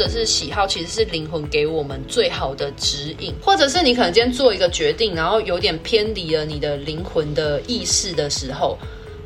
[0.00, 3.34] 或者是喜好，其实是灵魂给我们最好的指引。
[3.42, 8.78] 或者是你可能今天做一个决定，然后有点偏离了你的灵魂的意识的时候，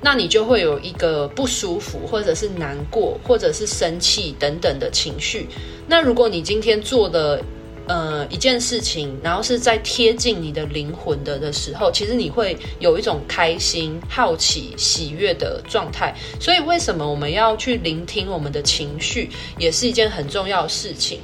[0.03, 5.47] 那你就会有一个不舒服，或者是难过，或者是生气等等的情绪。
[5.87, 7.41] 那如果你今天做的，
[7.87, 16.15] 呃，一件事情，然后是在贴近你的灵魂的的时候，其实你会有一种开心、好奇、喜悦的状态。
[16.41, 21.21] 所以，为什么我们要去聆听我们的情绪，也是一件很重要的事情。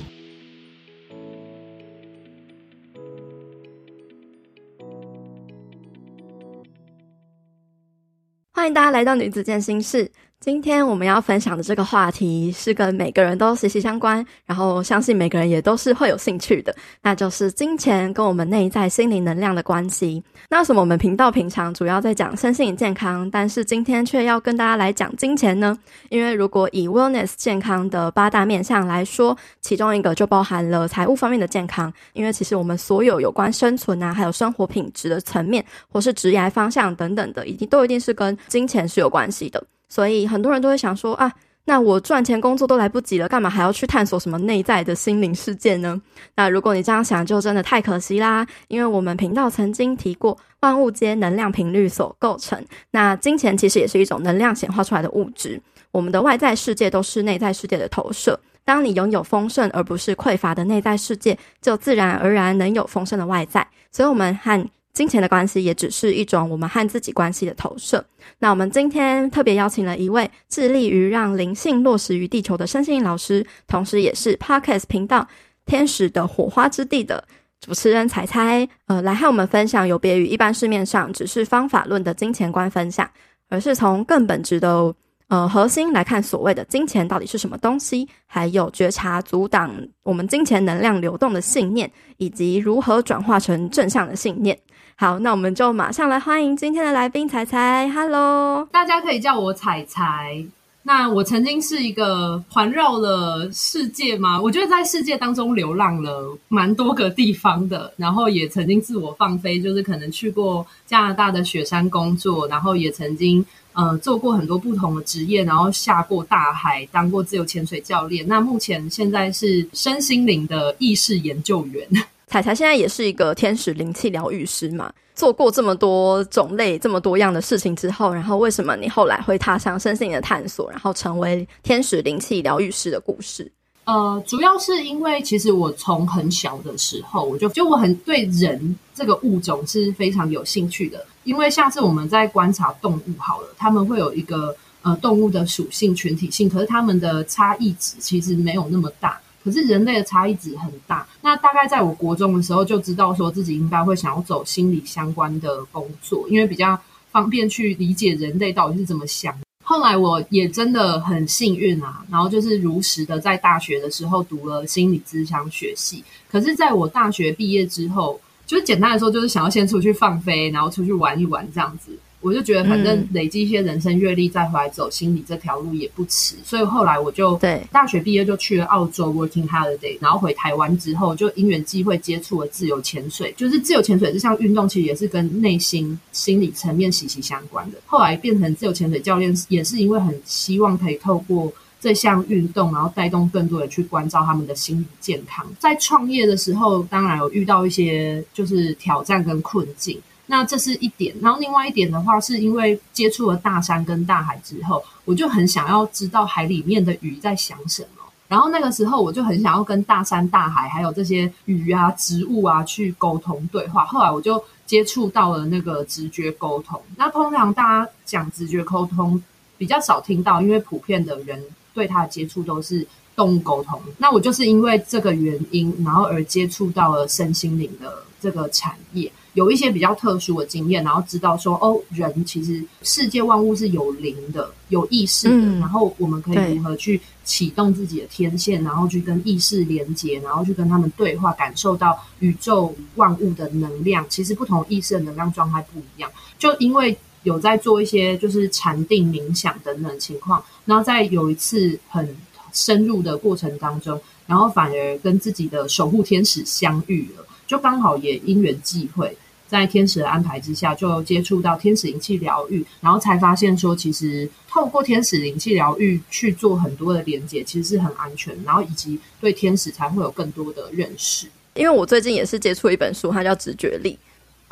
[8.53, 10.13] 欢迎大家来到女子健心室。
[10.41, 20.25] 今天我们要分享的这个话题是跟每个人都息息相关，然后相信每个人也都是会有兴趣的，那就是金钱跟我们内在心灵能量的关系。
[20.49, 25.79] 那为什么我们频道平常主要在讲身心健康，但是今天却要跟大家来讲金钱呢？
[26.09, 31.93] 因为如果以 wellness 健康的八大面向来说，其中一个就包含了财务方面的健康。
[32.15, 39.63] 因为其实我们所有有关生存啊，还有生活品质的层面，或是职业方向等等的，一定都一定是跟金钱是有关系的。
[39.91, 41.31] 所以很多人都会想说啊，
[41.67, 46.01] 那我赚钱工作都来不及了，干嘛还要去探索什么内在的心灵世界呢？
[46.35, 48.47] 那如果你这样想，就真的太可惜啦。
[48.69, 55.61] 因为我们频道曾经提过，万物皆能量频率所构成，那金钱其实也是一种能量显化出来的物质。
[55.91, 58.39] 我们的外在世界都是内在世界的投射。
[58.65, 63.67] 当你拥有丰盛而不是匮乏的内在世界，就自然而然能有丰盛的外在。
[63.91, 64.65] 所以，我们和
[65.01, 68.05] 金钱的关系也只是一种我们和自己关系的投射。
[68.39, 75.21] 那我们今天特别邀请了一位致力于让灵性落实于地球的身心老师，同时也是 Podcast 频道
[75.65, 77.25] 《天使的火花之地》的
[77.63, 83.11] 主持人采采，呃，来和我们分享有别于一般市面上只是方法论的金钱观分享，
[83.49, 84.95] 而是从更本质的
[85.29, 94.59] 呃核心来看所谓的金钱到底是什么东西，还有觉察阻挡我们金钱能量流动的信念，以及如何转化成正向的信念。
[95.01, 97.89] 好，那我们就马上来欢迎今天的来宾彩彩。
[97.89, 100.45] Hello，大家可以叫我彩彩。
[100.83, 118.29] 那我曾经是一个环绕了世界吗，我觉得在世界当中流浪了蛮多个地方的，然后也曾经自我放飞，就是可能去过加拿大的雪山工作，然后也曾经呃做过很多不同的职业，然后下过大海，当过自由潜水教练。
[118.29, 121.89] 那目前现在是身心灵的意识研究员。
[122.31, 133.51] 彩彩现在也是一个天使灵气疗愈师嘛，做过这么多种类、这么多样的事情之后，然后为什么你后来会踏上身心的探索，然后成为天使灵气疗愈师的故事？
[133.85, 149.21] 呃，主要是因为其实我从很小的时候，我就就我很对人这个物种是非常有兴趣的，因为下次我们在观察动物好了，他们会有一个呃动物的属性群体性，可是他们的差异值其实没有那么大。
[149.43, 156.79] 可是人类的差异值很大，那大概在我国中的时候就知道说自己应该会想要走心理相关的工作，因为比较
[157.11, 159.35] 方便去理解人类到底是怎么想。
[159.63, 166.05] 后来我也真的很幸运啊，然后就是如实的在大学的时候读了心理咨商学系。
[166.29, 171.97] 可是在我大学毕业之后，就是简单的说，就是想要先出去放飞，然后出去玩一玩这样子。
[172.21, 176.35] 我就觉得，反正累积一些人生阅历，再回来走心理这条路也不迟。
[176.45, 183.33] 所以后来我就对大学毕业就去了澳洲 working holiday，然后回台湾之后，就因缘际会接触了自由潜水。
[183.37, 187.79] 就是自由潜水这项运动，其实也是跟内心心理层面息息相关的。
[187.87, 195.47] 后来变成自由潜水教练，也是因为很希望可以透过这项运动，然后带动更多人去关照他们的心理健康。
[195.59, 199.99] 在创业的时候，当然有遇到一些就是挑战跟困境。
[200.31, 208.05] 那这是一点，然后另外一点的话，是因为接触了大山跟大海之后，我就很想要知道海里面的鱼在想什么。
[208.29, 213.85] 然后那个时候，我就很想要跟大山、大海还有这些鱼啊、植物啊去沟通对话。
[213.87, 216.81] 后来我就接触到了那个直觉沟通。
[216.95, 219.21] 那通常大家讲直觉沟通
[219.59, 221.45] 比较少听到，因为普遍的人
[221.75, 222.87] 对它的接触都是
[223.17, 223.83] 动物沟通。
[223.99, 229.11] 那我就是因为这个原因，然后而接触到了身心灵的这个产业。
[229.35, 244.05] 有一些比较特殊的经验，然后知道说，哦，人其实世界万物是有灵的、有意识的，嗯、然后我们可以如何去启动自己的天线，然后去跟意识连接，然后去跟他们对话，感受到宇宙万物的能量。
[244.09, 246.11] 其实不同意识的能量状态不一样。
[246.39, 252.17] 就因为有在做一些就是禅定冥想等等情况，然后在有一次很
[252.53, 257.25] 深入的过程当中，然后反而跟自己的守护天使相遇了。
[257.51, 259.13] 就刚好也因缘际会，
[259.49, 271.27] 在天使的安排之下，就接触到天使灵气疗愈，然后才发现说，其实透过天使灵气疗愈去做很多的连接，其实是很安全，然后以及对天使才会有更多的认识。
[271.55, 273.99] 因为我最近也是接触一本书，它叫《直觉力》。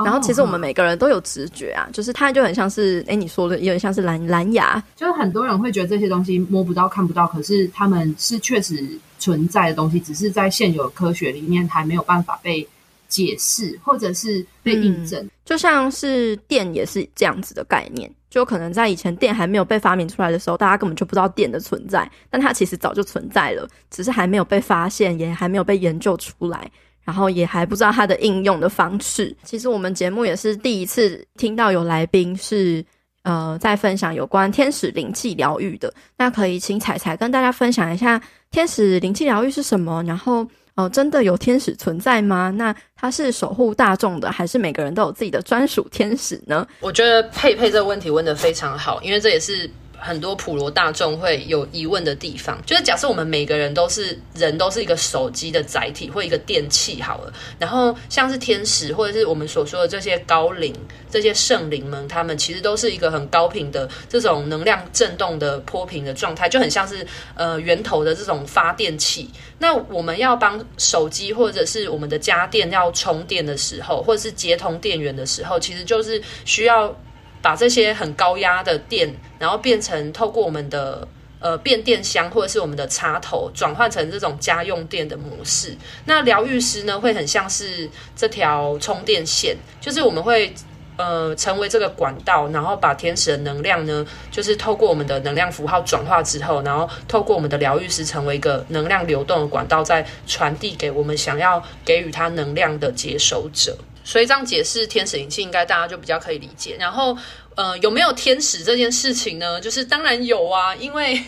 [0.04, 8.84] 然后其实我们每个人都有直觉啊，就是它就很像是，哎，你说的有点像是蓝蓝牙，就是很多人会觉得这些东西摸不到、看不到，可是他们是确实
[9.18, 12.66] 存在的东西，只是在现有科学里面还没有办法被
[13.08, 15.20] 解释或者是被印证。
[15.24, 26.70] 嗯，就像是电也是这样子的概念，就可能在以前电还没有被发明出来的时候，大家根本就不知道电的存在，但它其实早就存在了，只是还没有被发现，也还没有被研究出来。
[27.04, 29.34] 然后也还不知道它的应用的方式。
[29.42, 32.84] 其实我们节目也是第一次听到有来宾是
[33.22, 35.90] 呃在分享有关天使灵气疗愈的。
[36.18, 38.20] 那可以请彩彩跟大家分享一下
[38.50, 40.02] 天使灵气疗愈是什么？
[40.02, 40.46] 然后
[40.78, 42.50] 哦真的有天使存在吗？
[42.56, 46.64] 那他是守护大众的，还是每个人都有自己的专属天使呢？
[46.78, 49.68] 我觉得佩佩这个问题问的非常好，因为这也是。
[50.00, 57.32] 很多普罗大众会有疑问的地方，就是假设我们每个人都是人，都是一个手机的载体或一个电器好了。
[57.58, 60.74] 然后像是天使或者是我们所说的这些高灵、
[61.10, 69.28] 这些圣灵们，他们其实都是一个很高频的这种能量震动的波频的状态，就很像是呃源头的这种发电器。
[69.58, 76.96] 那我们要帮手机或者是我们的家电要充电的时候，或者是接通电源的时候，其实就是需要。
[77.40, 81.06] 把这些很高压的电，然后变成透过我们的
[81.40, 85.76] 呃变电箱或者是我们的插头，转换成这种家用电的模式。
[86.04, 90.52] 那疗愈师呢，会很像是这条充电线，就是我们会
[90.96, 103.78] 呃成为这个管道，然后把天使的能量呢，就是透过我们的能量符号转化之后，然后透过我们的疗愈师成为一个能量流动的管道，再传递给我们想要给予他能量的接收者。
[104.08, 106.78] 所以这样解释天使灵气，应该大家就比较可以理解。
[106.80, 107.14] 然后，
[107.56, 109.60] 呃，有没有天使这件事情呢？
[109.60, 111.22] 就是当然有啊，因为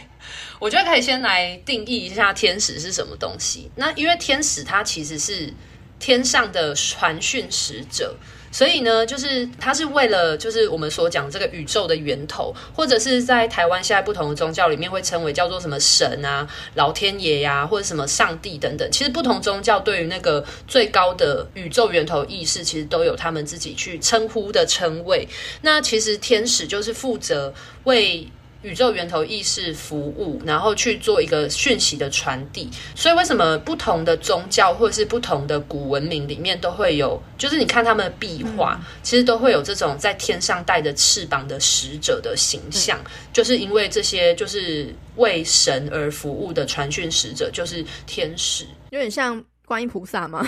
[0.58, 3.70] 我觉得可以先来定义一下天使是什么东西。
[3.76, 5.52] 那因为天使它其实是
[5.98, 8.16] 天上的传讯使者。
[8.52, 18.90] 所以呢，就是它是为了，就是我们所讲这个宇宙的源头，或者是在台湾现在不同的宗教里面会称为叫做什么神啊、老天爷呀、啊，或者什么上帝等等。
[18.90, 25.28] 其实不同宗教对于那个最高的宇宙源头意识，其实都有他们自己去称呼的称谓。
[25.62, 27.54] 那其实天使就是负责
[27.84, 28.28] 为。
[28.62, 32.68] 宇宙源头意识服务，然后去做一个讯息的传递。
[32.94, 50.46] 所以，为什么不同的宗教或者是不同的古文明里面都会有，就是你看他们的壁画，嗯、其实都会有这种在天上带着翅膀的使者的形象，嗯、就是因为这些就是为神而服务的传讯使者，就是天使，有点像观音菩萨吗？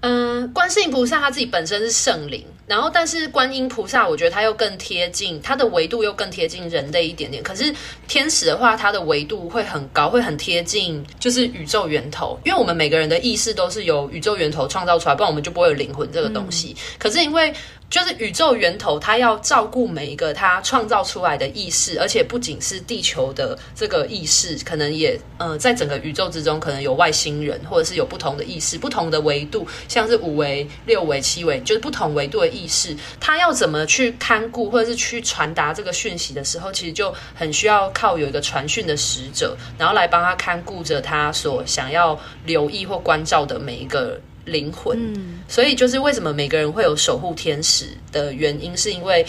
[0.00, 7.42] 嗯，观世音菩萨他自己本身是圣灵，然后但是观音菩萨，我觉得他又更贴近，他的维度又更贴近人类一点点。
[7.42, 7.74] 可是
[8.06, 12.38] 天使的话，它的维度会很高，会很贴近，就是宇宙源头。
[12.44, 16.76] 因为我们每个人的意识都是由宇宙源头创造出来，不然我们就不会有灵魂这个东西。
[16.78, 17.52] 嗯、可是因为
[17.88, 44.20] 就是宇宙源头，它要照顾每一个它创造出来的意识，而且不仅是地球的这个意识，可能也呃，在整个宇宙之中，可能有外星人，或者是有不同的意识、不同的维度，像是五维、六维、七维，就是不同维度的意识，它要怎么去看顾或者是去传达这个讯息的时候，其实就很需要靠有一个传讯的使者，然后来帮他看顾着他所想要留意或关照的每一个。
[44.46, 49.26] 灵魂，嗯，所以就是为什么每个人会有守护天使的原因，是因为，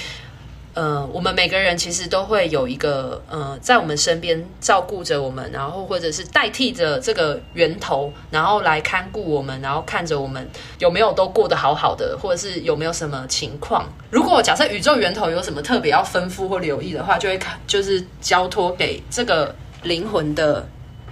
[0.73, 10.47] 呃，我们每个人其实都会有一个，呃，在我们身边照顾着我们，然后或者是代替着这个源头，然后来看顾我们，然后看着我们
[10.77, 13.91] 有没有都过得好好的，或者是有没有什么情况。
[14.11, 20.67] 如果假设宇宙源头有什么特别要吩咐或留意的话，就会看，就是交托给这个灵魂的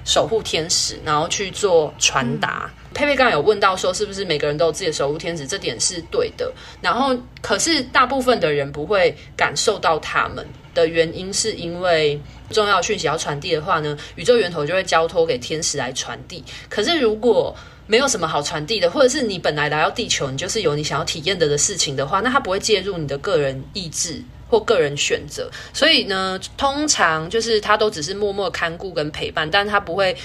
[0.05, 2.71] 守护天使，然后去做传达。
[2.93, 5.45] 佩佩刚刚有问到说，是不是每个人都有自己的守护天使？
[5.45, 6.50] 这点是对的。
[6.79, 12.17] 然后，可是大部分的人不会感受到他们的原因，是因为
[12.51, 16.41] 重要讯息要传递的话呢，宇宙源头就会交托给天使来传递。
[16.69, 17.53] 可是如果
[17.88, 24.24] 没有什么好传递的，或者是你本来来到地球，你就是有你想要体验的的事情的话，那他不会介入你的个人意志
[24.55, 25.50] 或个人选择。
[25.74, 30.15] 所以呢，通常就是他都只是默默看顾跟陪伴，但他不会。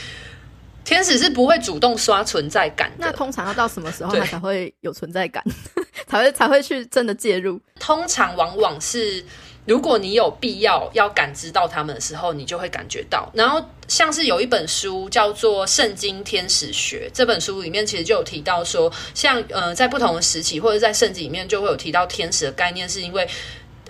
[0.83, 3.07] 天使是不会主动刷存在感的。
[3.07, 5.45] 那通常要到什么时候他才会有存在感，
[6.09, 7.61] 才会才会去真的介入？
[7.79, 9.23] 通常往往是
[9.67, 13.31] 如果你有必要要感知到他们的时候，你就会感觉到。
[13.35, 23.29] 然后像是有一本书叫做《圣经天使学》，这本书里面其实就有提到说，像呃在不同的时期或者在圣经里面就会有提到天使的概念，是因为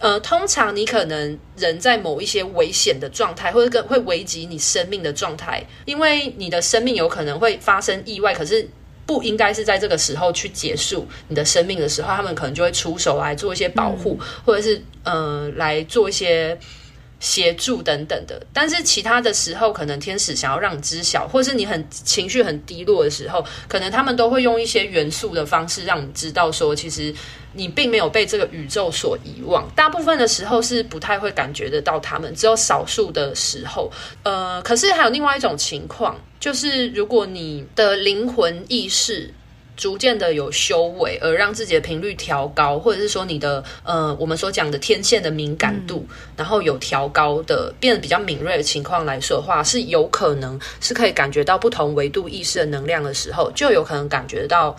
[0.00, 8.68] 呃通常你可能人在某一些危险的状态，或者更会危及你生命的状态，因为你的生命有可能会发生意外，可是。
[9.06, 16.56] 不应该是在这个时候去结束你的生命的时候，他们可能就会出手来做一些保护，嗯、或者是呃来做一些
[17.20, 18.44] 协助等等的。
[18.52, 27.14] 但是其他的时候，可能天使想要让你知晓，或是你很情绪很低落的时候，可能他们都会用一些元素的方式让你知道说，其实
[27.52, 29.70] 你并没有被这个宇宙所遗忘。
[29.76, 33.90] 大部分的时候是不太会感觉得到他们，只有少数的时候。
[34.24, 36.18] 呃，可是还有另外一种情况。
[36.40, 39.30] 就是如果你的灵魂意识
[39.80, 54.76] 逐渐的有修为，而让自己的频率调高，或者是说你的呃我们所讲的天线的敏感度，嗯、然后有调高的变得比较敏锐的情况来说的话，是有可能是可以感觉到不同维度意识的能量的时候，就有可能感觉到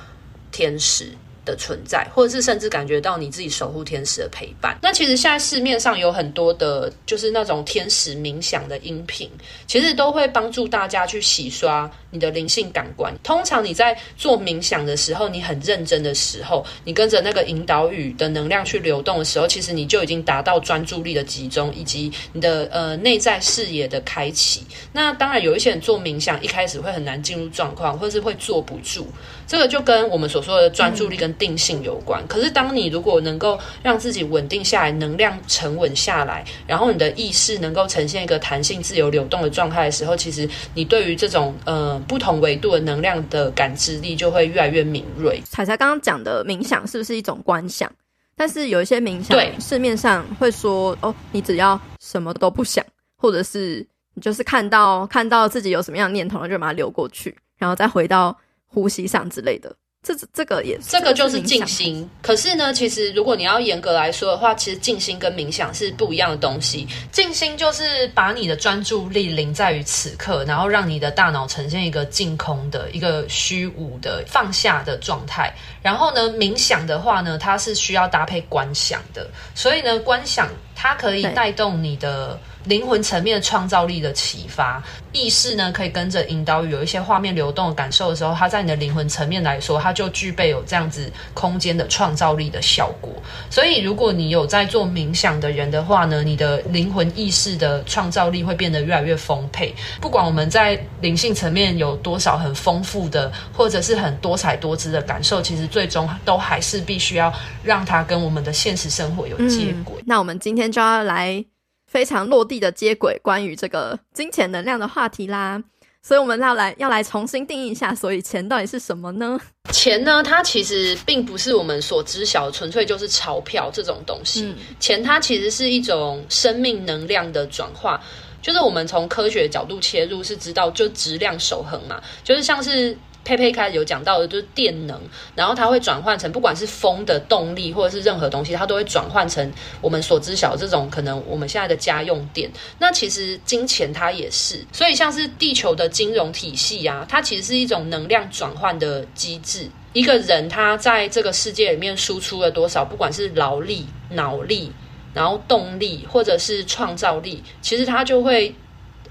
[0.51, 1.11] 天使
[1.45, 4.77] 的存在，或者是甚至感觉到你自己守护天使的陪伴。
[4.81, 9.29] 那其实现在市面上有很多的，就是那种天使冥想的音频，
[9.67, 13.13] 其实都会帮助大家去洗刷你的灵性感官。
[13.23, 24.63] 通常你在做冥想的时候，你很认真的时候，你跟着那个引导语的能量去流动的时候，其实你就已经达到专注力的集中，以及你的呃内在视野的开启。
[24.93, 29.07] 那当然有一些人做冥想一开始会很难进入状况，或是会坐不住。
[29.47, 32.25] 这个就跟我们所说的专注力跟定性有关。
[32.27, 45.41] 可是，当你如果能够让自己稳定下来，能量沉稳下来，然后你的意识能够呈现一个弹性、自由流动的状态的时候，其实你对于这种呃不同维度的能量的感知力就会越来越敏锐。
[45.45, 47.91] 彩彩刚刚讲的冥想是不是一种观想？
[48.35, 52.85] 但是有一些冥想，对市面上会说哦，你只要什么都不想，
[53.15, 58.35] 或者是你就是看到看到自己有什么样的念头，就把它流过去，然后再回到。
[58.73, 62.09] 呼吸上之类的，这这个也是这个就是静心。
[62.23, 66.87] 可是呢，其实如果你要严格来说的话，其实静心跟冥想是不一样的东西。
[67.11, 75.53] 静心就是把你的专注力临在于此刻，然后让你的大脑呈现一个净空的一个虚无的放下的状态。
[75.83, 79.29] 然后呢，冥想的话呢，它是需要搭配观想的。
[79.53, 82.39] 所以呢，观想它可以带动你的。
[82.65, 93.11] 灵魂层面创造力的启发，意识呢，可以跟着引导有一些画面流动的感受的时候，它在你的灵魂层面来说，它就具备有这样子空间的创造力的效果。
[93.49, 99.73] 所以，如果你有在做冥想的人的话呢，你的灵魂意识的创造力会变得越来越丰沛。
[99.99, 109.95] 不管我们在灵性层面有多少很丰富的，或者是很多彩多姿的感受，其实最终都还是必须要让它跟我们的现实生活有接轨。
[110.05, 111.43] 那我们今天就要来。
[111.91, 115.61] 非常落地的接轨，关于这个金钱能量的话题啦，
[116.01, 119.37] 所以我们要来要来重新定义一下，所以钱到底是什么呢？
[119.73, 124.43] 钱呢，它其实并不是我们所知晓的，纯粹就是钞票这种东西。
[124.45, 128.01] 嗯、钱它其实是一种生命能量的转化，
[128.41, 132.97] 就是我们从科学角度切入，是知道就质量守恒嘛，就是像是。
[133.31, 134.99] 佩佩开始有讲到的，就是电能，
[135.35, 142.51] 然后它会转换成不管是风的动力，或者是任何东西，它都会转换成我们所知晓的这种可能我们现在的家用电。
[142.77, 149.69] 那其实金钱它也是，所以像是地球的金融体系啊，它其实是一种能量转换的机制。
[149.93, 154.73] 一个人他在这个世界里面输出了多少，不管是劳力、脑力，
[155.13, 158.53] 然后动力，或者是创造力，其实它就会。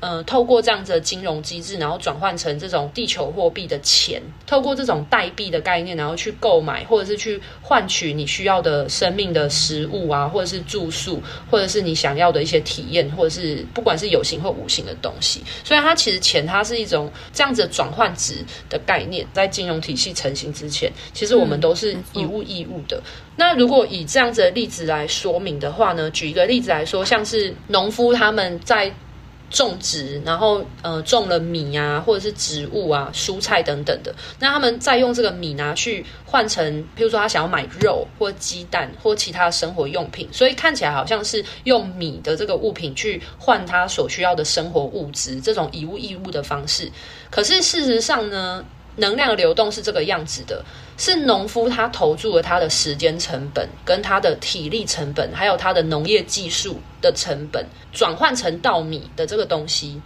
[0.01, 15.43] 呃，透过这样子的金融机制，然后转换成这种地球货币的钱，透过这种代币的概念，然后去购买或者是去换取你需要的生命的食物啊，或者是住宿，或者是你想要的一些体验，或者是不管是有形或无形的东西。
[15.63, 18.37] 所以它其实钱它是一种这样子的转换值
[18.71, 22.97] 的概念，在金融体系成型之前，其实我们都是以物易物的。
[22.97, 23.03] 嗯，
[23.37, 28.91] 那如果以这样子的例子来说明的话呢，举一个例子来说，像是农夫他们在。
[29.51, 34.15] 种植，然后呃种了米啊，或者是植物啊、蔬菜等等的。
[34.39, 36.65] 那他们再用这个米拿去换成，
[36.97, 46.91] 譬如说他想要买肉或鸡蛋或其他生活用品，所以看起来好像是用米的这个物品去换他所需要的生活物资，这种以物易物的方式。
[47.29, 48.65] 可是事实上呢，
[48.97, 50.65] 能量流动是这个样子的。
[51.01, 59.99] 是农夫他投注了他的时间成本、跟他的体力成本，还有他的农业技术的成本，转换成稻米的这个东西，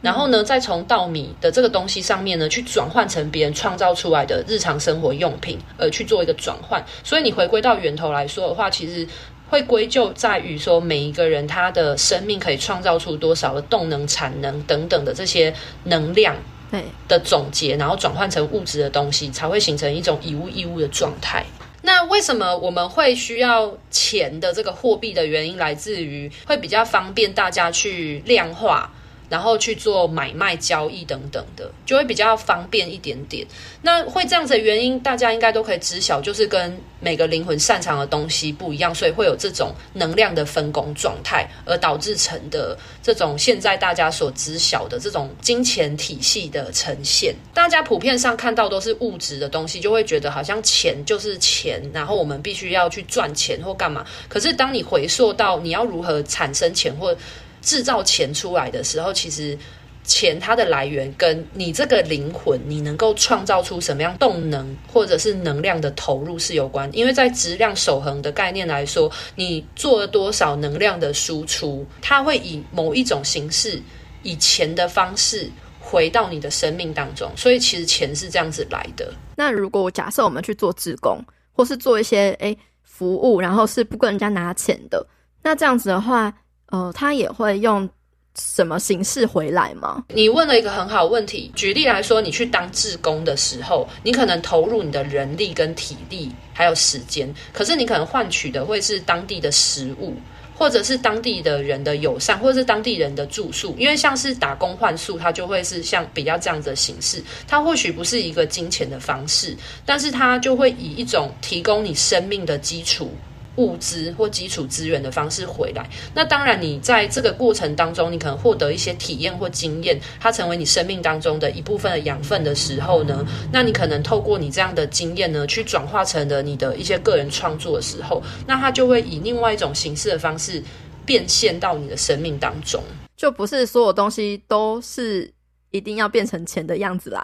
[0.00, 6.80] 然后呢，再从稻米的这个东西上面呢，去转换成别人创造出来的日常生活用品，而去做一个转换。
[7.02, 9.04] 所以你回归到源头来说的话，其实。
[9.50, 15.52] 会归咎在于说每一个人他的生命可以创造出多少的动能、产能等等的这些
[15.84, 16.34] 能量
[16.72, 21.46] 对的总结，然后转换成物质的东西，才会形成一种以物易物的状态。
[21.82, 28.90] 那为什么我们会需要钱的这个货币的原因，来自于会比较方便大家去量化。
[29.32, 33.46] 然后去做买卖交易等等的，就会比较方便一点点。
[33.80, 47.34] 那会这样子的原因，大家应该都可以知晓，就是跟每个灵魂擅长的东西不一样，所以会有这种能量的分工状态，而导致成的这种现在大家所知晓的这种金钱体系的呈现。
[47.54, 54.04] 大家普遍上看到都是物质的东西，就会觉得好像钱就是钱，然后我们必须要去赚钱或干嘛。
[54.28, 57.16] 可是当你回溯到你要如何产生钱或
[57.62, 59.56] 制造钱出来的时候，其实
[60.04, 66.90] 钱它的来源跟你这个灵魂，你能够创造出什么样动能或者是能量的投入是有关。
[66.92, 73.80] 因为在质量守恒的概念来说，你做了多少能量的输出，它会以某一种形式，
[74.24, 77.30] 以钱的方式回到你的生命当中。
[77.36, 79.14] 所以其实钱是这样子来的。
[79.36, 85.06] 那如果我假设我们去做志工，或是做一些诶服务，然后是不跟人家拿钱的，
[85.44, 86.34] 那这样子的话。
[86.72, 87.86] 呃，他也会用
[88.34, 90.02] 什么形式回来吗？
[90.08, 91.52] 你问了一个很好问题。
[91.54, 100.14] 举例来说，你去当志工的时候，你可能投入你的人力跟体力还有时间，可是你可能换取的会是当地的食物，
[100.56, 103.76] 或者是当地的人的友善，或者是当地人的住宿。
[103.78, 107.22] 因为像是打工换宿，它就会是像比较这样子的形式。
[107.46, 113.12] 它或许不是一个金钱的方式，但是它就会以一种提供你生命的基础。
[113.56, 130.62] 物资或基础资源的方式回来，那当然，你在这个过程当中，你可能获得一些体验或经验，它成为你生命当中的一部分的养分的时候呢，那你可能透过你这样的经验呢，去转化成了你的一些个人创作的时候，那它就会以另外一种形式的方式
[131.04, 132.82] 变现到你的生命当中，
[133.14, 135.30] 就不是所有东西都是
[135.72, 137.22] 一定要变成钱的样子啦。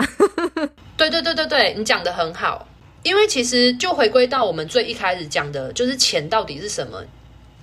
[0.99, 2.68] 对对对对对，你讲的很好。
[3.03, 7.05] 因为其实就回归到我们最一开始讲的，就是钱到底是什么？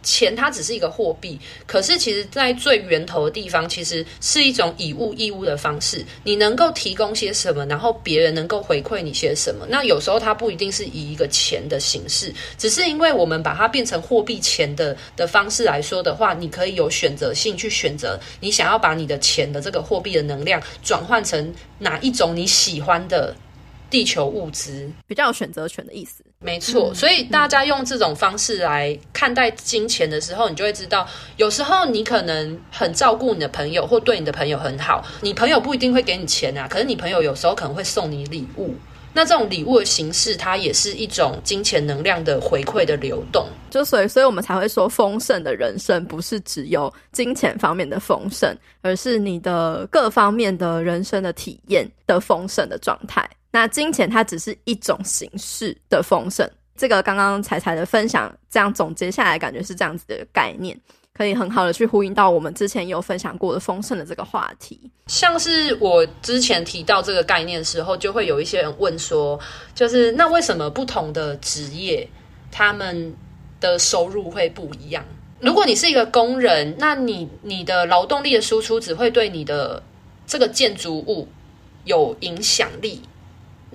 [0.01, 6.05] 钱它只是一个货币，可是其实在最源头的地方，其实是一种以物易物的方式。
[6.23, 9.65] 你能够提供些什么，然后别人能够回馈你些什么？
[9.67, 23.35] 那有时候它不一定是以一个钱的形式，只是因为我们把它变成货币钱的的方式来说的话，你可以有选择性去选择你想要把你的钱的这个货币的能量转换成哪一种你喜欢的。
[23.89, 26.93] 地球物资比较有选择权的意思，没错。
[26.93, 38.75] 所以大家用这种方式来看待金钱的时候，你就会知道，有时候你可能很照顾你的朋友，或对你的朋友很好，你朋友不一定会给你钱啊，可是你朋友有时候可能会送你礼物。
[39.17, 43.47] 那这种礼物的形式，它也是一种金钱能量的回馈的流动。
[43.69, 53.25] 就所以，所以我们才会说，丰盛的人生不是只有金钱方面的丰盛，而是你的各方面的人生的体验的丰盛的状态。
[53.55, 60.77] 那金钱它只是一种形式的丰盛，这个刚刚彩彩的分享，这样总结下来，感觉是这样子的概念，
[61.13, 64.91] 可以很好的去呼应到我们之前有分享过的丰盛的这个话题。
[65.07, 69.39] 像是我之前提到这个概念的时候，就会有一些人问说，
[69.73, 72.05] 就是那为什么不同的职业
[72.51, 73.15] 他们
[73.61, 75.01] 的收入会不一样？
[75.39, 79.81] 如果你是一个工人，那你你的劳动力的输出只会对你的
[80.27, 81.25] 这个建筑物
[81.85, 83.01] 有影响力。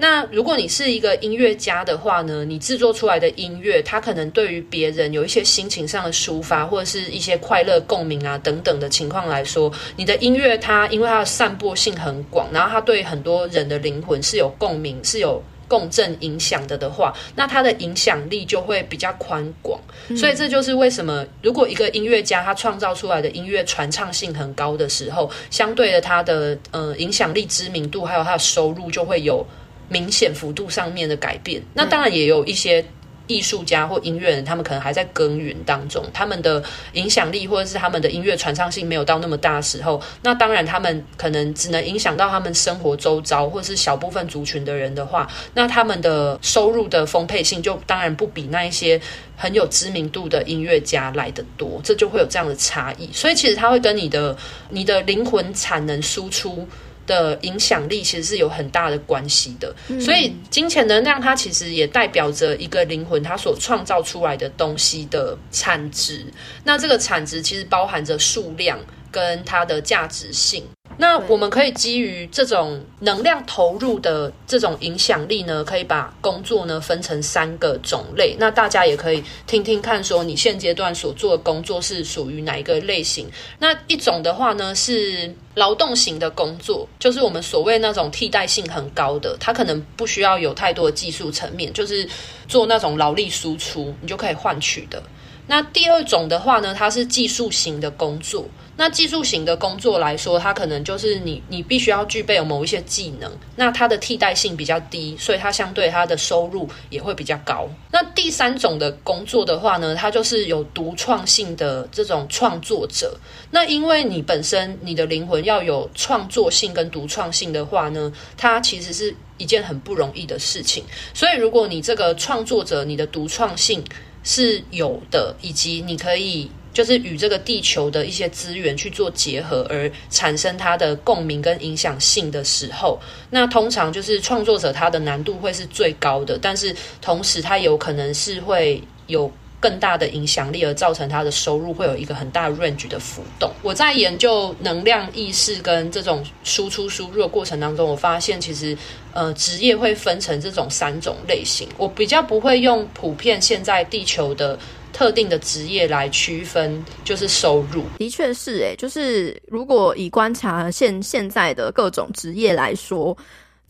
[0.01, 19.79] 那如果你是一个音乐家的话呢，你制作出来的音乐，它可能对于别人有一些心情上的抒发，或者是一些快乐共鸣啊等等的情况来说，你的音乐它因为它的散播性很广，然后它对很多人的灵魂是有共鸣、是有共振影响的的话，那它的影响力就会比较宽广。
[20.09, 20.17] 嗯。
[20.17, 29.47] 所以这就是为什么，如果一个音乐家他创造出来的音乐传唱性很高的时候，相对的他的呃影响力、知名度还有他的收入就会有。
[29.91, 32.83] 明显幅度上面的改变，那当然也有一些
[33.27, 36.63] 艺术家或音乐人，他们可能还在耕耘当中，他们的
[36.95, 49.01] 影响力或者是他们的音乐传唱性没有到那么大的时候，那当然他们可能只能影响到他们生活周遭或者是小部分族群的人的话，那他们的收入的丰沛性就当然不比那一些
[49.37, 53.09] 很有知名度的音乐家来的多，这就会有这样的差异。
[53.13, 54.37] 所以其实它会跟你的
[54.71, 56.67] 你的灵魂产能输出
[57.11, 66.25] 的影响力其实是有很大的关系的，嗯，所以金钱能量它其实也代表着一个灵魂它所创造出来的东西的产值。
[66.63, 68.79] 那这个产值其实包含着数量
[69.11, 70.65] 跟它的价值性。
[71.01, 78.37] 那我们可以基于这种能量投入的这种影响力呢，可以把工作呢分成三个种类。
[78.39, 83.27] 那大家也可以听听看，说你现阶段所做的工作是属于哪一个类型？
[83.59, 92.07] 那一种的话呢，是劳动型的工作，就是我们所谓那种替代性很高的，它可能不需要有太多的技术层面，就是
[92.47, 95.03] 做那种劳力输出，你就可以换取的。
[95.47, 98.45] 那第二种的话呢，它是技术型的工作。
[98.81, 107.69] 那技术型的工作来说，它可能就是你你必须要具备有某一些技能，那它的替代性比较低，所以它相对它的收入也会比较高。
[107.93, 113.15] 那第三种的工作的话呢，它就是有独创性的这种创作者。
[113.51, 120.83] 那因为你本身你的灵魂要有创作性跟独创性的话呢，它其实是一件很不容易的事情。
[121.13, 123.85] 所以如果你这个创作者，你的独创性，
[124.23, 132.99] 是有的，以及你可以就是与这个地球的一些资源去做结合，而产生它的共鸣跟影响性的时候，
[133.31, 139.31] 那通常就是创作者他的难度会是最高的，但是同时他有可能是会有。
[139.63, 143.51] 更大的影响力，而造成他的收入会有一个很大 range 的浮动。
[143.61, 148.75] 我在研究能量意识跟这种输出输入的过程当中，我发现其实
[149.13, 151.69] 呃职业会分成这种三种类型。
[151.77, 154.59] 我比较不会用普遍现在地球的
[154.93, 157.85] 特定的职业来区分，就是收入。
[157.99, 163.17] 的确是诶，就是如果以观察现现在的各种职业来说。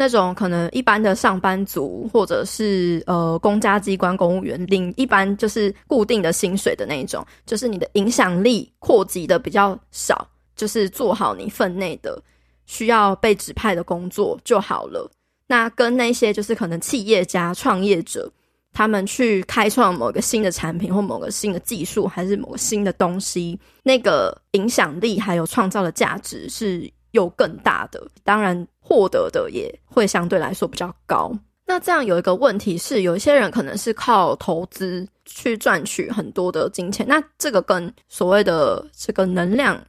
[0.03, 12.19] 那种可能一般的上班族，或者是呃公家机关公务员领一般就是固定的薪水的那一种，就是你的影响力扩及的比较少，就是做好你分内的
[12.65, 15.07] 需要被指派的工作就好了。
[15.47, 18.33] 那跟那些就是可能企业家、创业者，
[18.73, 28.07] 他们去开创某个新的产品或某个新的技术，还是某个新的东西，那个影响力还有创造的价值是有更大的。
[28.25, 28.67] 当然。
[28.83, 31.31] 获得的也会相对来说比较高。
[31.65, 39.81] 那这样有一个问题是，有一些人可能是靠投资去赚取很多的金钱，那这个跟所谓的这个能量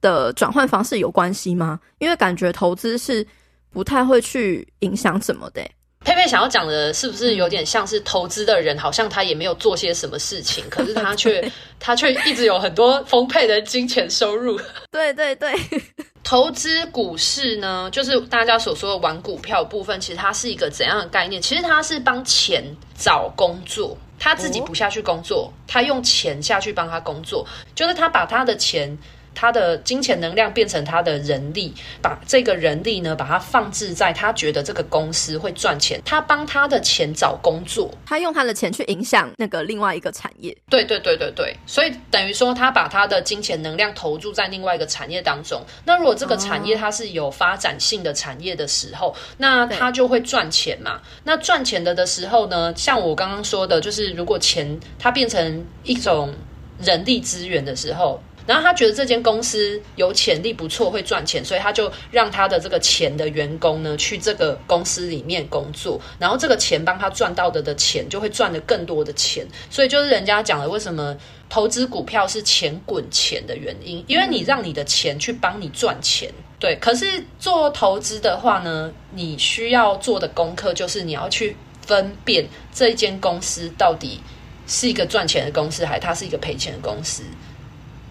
[0.00, 1.78] 的转换方式有关系吗？
[2.00, 3.24] 因为感觉投资是
[3.70, 5.62] 不太会去影响什么的。
[6.04, 14.60] 佩佩想要讲的是不是有点像是投资的人，好像他也没有做些什么事情， 可是他却他却一直有很多丰沛的金钱收入。
[14.90, 15.54] 对对对，
[16.24, 21.40] 投资股市呢，就是大家所说的玩股票部分，其实它是一个怎样的概念？
[21.40, 22.64] 其实它是帮钱
[22.98, 28.98] 找工作，他自己不下去工作，他用钱下去帮他工作，就是他把他的钱。
[29.34, 40.56] 他的金钱能量变成他的人力，把这个人力呢，把它放置在他觉得这个公司会赚钱，他帮他的钱找工作，他用他的钱去影响那个另外一个产业。
[40.68, 45.62] 对对对对对，所以等于说他把他的金钱能量投注在另外一个产业当中。
[45.84, 51.00] 那如果这个产业它是有发展性的产业的时候，那他就会赚钱嘛。
[51.24, 56.34] 那赚钱的的时候呢，像我刚刚说的，就是如果钱它变成一种
[56.80, 58.22] 人力资源的时候。
[58.46, 71.16] 然后他觉得这间公司有潜力不错，会赚钱，所以他就让他的这个钱的员工呢去这个公司里面工作，然后这个钱帮他赚到的的钱就会赚得更多的钱，所以就是人家讲的为什么
[71.48, 76.76] 投资股票是钱滚钱的原因，因为你让你的钱去帮你赚钱，对。
[76.76, 84.20] 可是做投资的话呢，你需要做的功课就是你要去分辨这一间公司到底
[84.66, 87.22] 是一个赚钱的公司，还是它是一个赔钱的公司。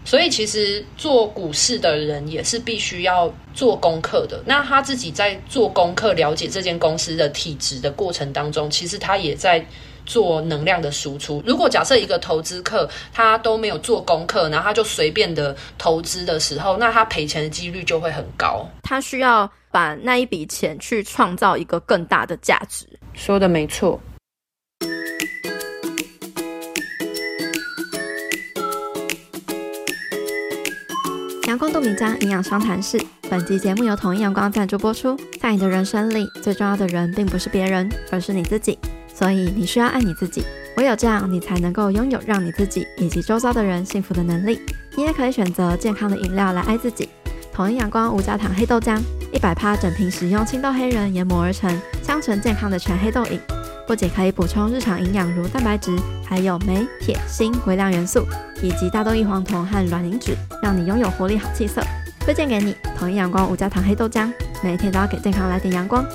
[0.04, 4.42] 所以，其实做股市的人也是必须要做功课的。
[4.46, 9.64] 那他自己在做功课、了解这间公司的体质的过程当中，其实他也在
[10.06, 11.42] 做能量的输出。
[11.46, 18.68] 如果假设一个投资客他都没有做功课，然后他就随便的投资的时候，那他赔钱的几率就会很高。
[18.82, 22.88] 他需要把那一笔钱去创造一个更大的价值。
[23.14, 24.00] 说的没错。
[31.52, 32.98] 阳光度米浆营养商谈室，
[33.30, 35.18] 本集节目由统一阳光赞助播出。
[35.38, 38.80] 在你的人生里，最重要的人并不是别人，而是你自己。
[39.14, 40.46] 所以你需要爱你自己，
[40.78, 44.62] 唯有这样，你才能够拥有让你自己以及周遭的人幸福的能力。
[44.96, 47.10] 你也可以选择健康的饮料来爱自己。
[47.52, 48.98] 统一阳光无加糖黑豆浆，
[49.34, 53.38] 一百趴整瓶使用青豆黑人研磨而成，香醇健康的全黑豆饮。
[53.92, 55.94] 不仅可以补充日常营养，如蛋白质，
[56.26, 58.26] 还有镁、铁、锌、微量元素，
[58.64, 61.84] 以及大豆异黄酮和卵磷脂，让你拥有活力、好气色。
[62.22, 64.32] 推荐给你，统一阳光无加糖黑豆浆，
[64.64, 66.06] 每天都要给健康来点阳光。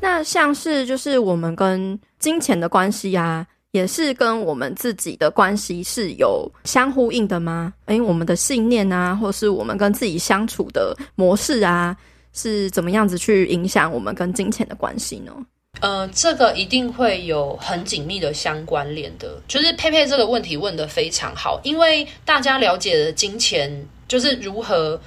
[0.00, 7.72] 那像是就是我们跟金钱的关系啊，也是跟我们自己的关系是有相呼应的吗？
[7.86, 11.96] 诶，我们的信念啊，或是我们跟自己相处的模式啊，
[12.34, 15.32] 是怎么样子去影响我们跟金钱的关系呢？
[15.80, 19.40] 呃，这个一定会有很紧密的相关联的。
[19.48, 25.00] 就是佩佩这个问题问得非常好，因为大家了解的金钱就是如何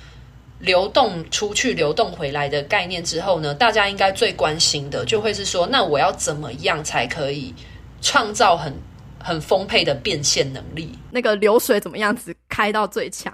[0.58, 7.54] 流动出去、流动回来的概念之后呢，大家应该最关心的就会是说，那我要怎么样才可以
[8.02, 8.74] 创造很
[9.20, 10.98] 很丰沛的变现能力？
[11.12, 13.34] 那个流水怎么样子开到最强？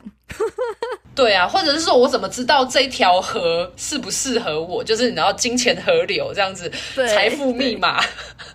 [1.14, 4.82] 对啊，或者是说我怎么知道这条河适不适合我？
[4.82, 8.02] 就是你知道金钱河流这样子，财富密码。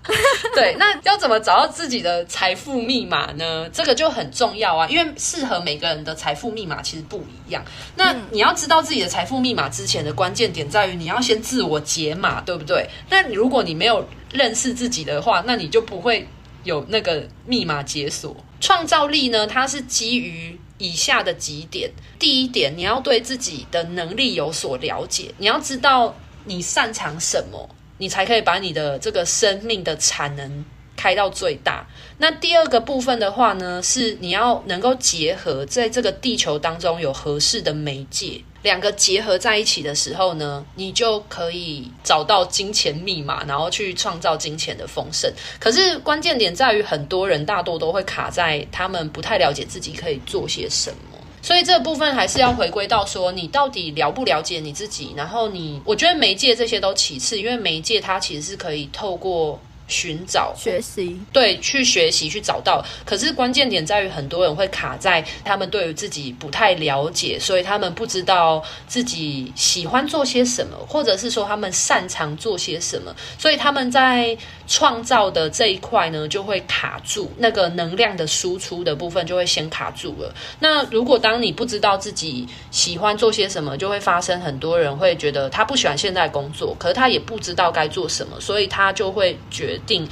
[0.03, 0.16] 对，
[0.73, 3.69] 对，那要怎么找到自己的财富密码呢？
[3.73, 7.62] 这个就很重要啊，因为适合每个人的财富密码其实不一样。
[7.95, 12.88] 那你要知道自己的财富密码之前的关键点在于，你要先自我解码，对不对？
[13.11, 16.27] 那你如果你没有认识自己的话，那你就不会
[16.64, 18.35] 有那个密码解锁。
[18.62, 20.59] 创造力呢，它是基于。
[20.79, 30.65] 以下的几点，第一点，你要对自己的能力有所了解，你要知道你擅长什么，你才可以把你的这个生命的产能
[30.97, 31.87] 开到最大。
[32.19, 38.43] 那第二个部分的话呢，是你要能够结合在这个地球当中有合适的媒介。
[38.66, 45.33] 两个结合在一起的时候呢，你就可以找到金钱密码，然后去创造金钱的丰盛。
[45.61, 55.14] 可是关键点在于，很多人大多都会卡在他们不太了解自己可以做些什么，所以这部分还是要回归到说，你到底了不了解你自己？
[55.16, 59.61] 然后你，我觉得媒介这些都其次，因为媒介它其实是可以透过。
[59.88, 62.85] 寻找学习，对，去学习去找到。
[63.05, 80.35] 可是关键点在于，很多人会卡在他们对于自己不太了解，所以他们不知道自己喜欢做些什么，或者是说他们擅长做些什么，所以他们在创造的这一块呢，就会卡住，那个能量的输出的部分就会先卡住了。
[80.61, 89.81] 那如果当你不知道自己喜欢做些什么，就会发生很多人会觉得他不喜欢现在工作，可是他也不知道该做什么，所以他就会决。
[89.87, 90.09] 定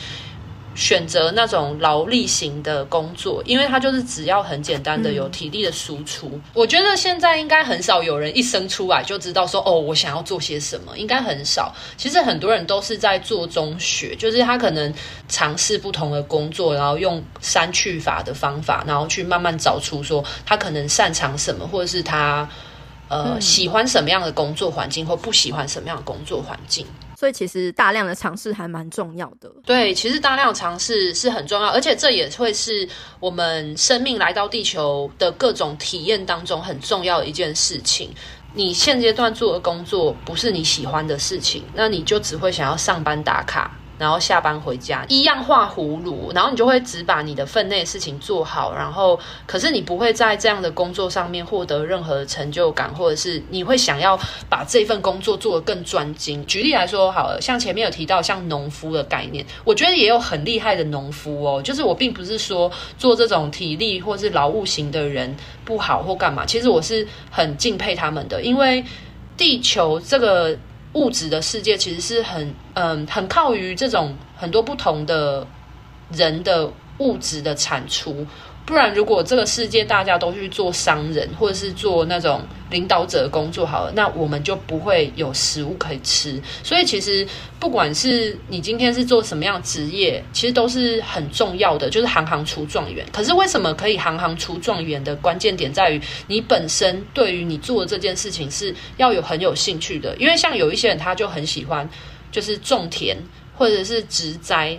[0.74, 6.28] 选择那种劳力型的工作，因为他就是只要很简单的有体力的输出。
[6.32, 6.42] 嗯。
[6.52, 11.74] 我觉得现在应该很少有人一生出来就知道说，哦，我想要做些什么，应该很少。
[11.96, 14.92] 其实很多人都是在做中学，就是他可能
[15.28, 22.48] 尝试不同的工作，然后用删去法的方法，然后去慢慢找出说他可能擅长什么，或者是他
[23.08, 26.86] 呃喜欢什么样的工作环境，或不喜欢什么样的工作环境。
[27.16, 29.50] 所以其实大量的尝试还蛮重要的。
[29.64, 32.88] 对，其实大量尝试是很重要，而且这也会是
[33.20, 38.10] 我们生命来到地球的各种体验当中很重要的一件事情。
[38.52, 43.70] 你现阶段做的工作不是你喜欢的事情，那你就只会想要上班打卡。
[43.98, 56.44] 然后下班回家一样画葫芦，然后你就会只把你的分内事情做好，然后可是你不会在这样的工作上面获得任何成就感，或者是你会想要把这份工作做得更专精。
[56.46, 61.62] 举例来说，好了，像前面有提到像农夫的概念，我觉得也有很厉害的农夫哦。
[61.62, 68.84] 就是我并不是说做这种体力或是劳务型的人不好或干嘛，其实我是很敬佩他们的，因为
[69.36, 70.58] 地球这个。
[70.94, 75.46] 物质的世界其实是很嗯，很靠于这种很多不同的
[76.10, 78.26] 人的物质的产出。
[78.66, 86.40] 不然，如果这个世界大家都去做商人，或者是做那种领导者的工作好了，那我们就不会有食物可以吃。
[86.62, 87.28] 所以，其实
[87.60, 93.04] 不管是你今天是做什么样职业，其实都是很重要的，就是行行出状元。
[93.12, 100.16] 可是，为什么可以行行出状元的关键点在于你本身对于你做的这件事情是要有很有兴趣的。
[100.16, 101.86] 因为像有一些人，他就很喜欢
[102.32, 103.14] 就是种田，
[103.54, 104.70] 或者是植栽，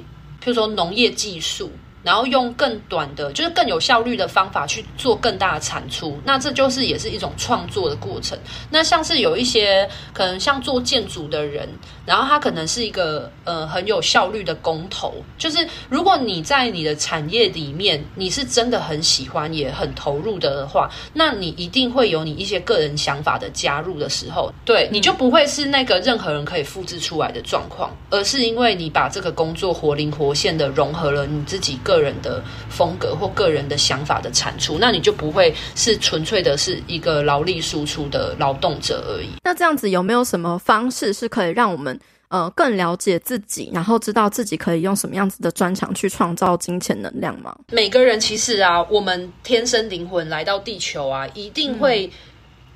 [0.43, 1.71] 譬如说农业技术。
[2.05, 8.37] 然后用更短的，就是更有效率的方法去做更大的产出，那这就是也是一种创作的过程。
[8.69, 11.67] 那像是有一些可能像做建筑的人，
[12.05, 31.95] 然后他可能是一个呃很有效率的工头，就是如果你在你的产业里面，你是真的很喜欢也很投入的话，那你一定会有你一些个人想法的加入的时候，对，你就不会是那个任何人可以复制出来的状况，而是因为你把这个工作活灵活现的融合了你自己个。
[31.95, 39.29] 个人的风格或个人的想法的产出，那你就不会是纯粹的是一个劳力输出的劳动者而已。
[39.45, 41.94] 那这样子有没有什么方式是可以让我们
[42.29, 47.55] 呃更了解自己，然后知道自己可以用什么样子的专长去创造金钱能量吗？
[47.71, 52.09] 每个人其实啊，我们天生灵魂来到地球啊，一定会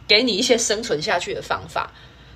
[0.07, 1.91] 给你一些生存下去的方法。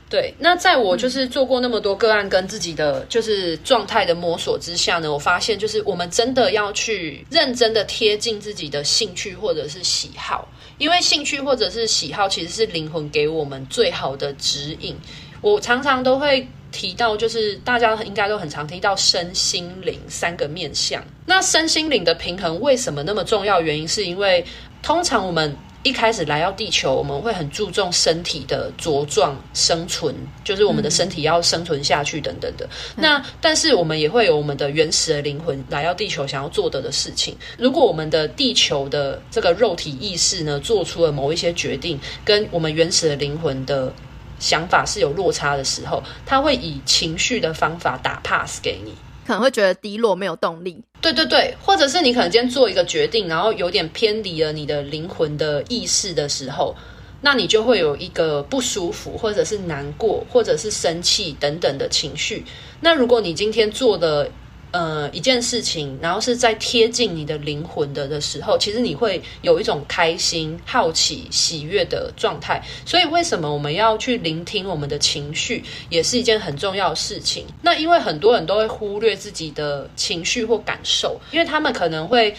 [0.10, 10.48] 对，那在我就是做过那么多个案跟自己的就是状态的摸索之下呢，我发现就是我们真的要去认真的贴近自己的兴趣或者是喜好，
[10.78, 14.96] 因为兴趣或者是喜好其实是灵魂给我们最好的指引。
[15.42, 21.02] 我常常都会提到，就是大家应该都很常听到身心灵三个面向。
[21.26, 23.62] 那身心灵的平衡为什么那么重要？
[23.62, 24.44] 原因是因为
[24.82, 32.66] 通常我们一开始来到地球，我们会很注重身体的茁壮、生存，就是我们的身体要生存下去等等的。
[32.96, 37.36] 嗯、那但是我们也会有我们的原始的灵魂来到地球想要做的的事情。
[37.58, 43.94] 如果我们的地球的这个肉体意识呢，做出了某一些决定，跟我们原始的灵魂的
[44.44, 48.94] 想法是有落差的时候，他会以情绪的方法打 pass 给你。
[49.26, 50.84] 可能会觉得低落，没有动力。
[51.00, 56.76] 对对对，或者是你可能今天做一个决定，然后有点偏离了你的灵魂的意识的时候，
[57.22, 62.44] 那你就会有一个不舒服，或者是难过，或者是生气等等的情绪。
[62.82, 64.30] 那如果你今天做的，
[64.74, 72.60] 呃，一件事情，然后是在贴近你的灵魂的的时候，其实你会有一种开心、好奇、喜悦的状态。
[72.84, 77.46] 所以，为什么我们要去聆听我们的情绪，也是一件很重要的事情。
[77.62, 82.36] 那因为很多人都会忽略自己的情绪或感受，因为他们可能会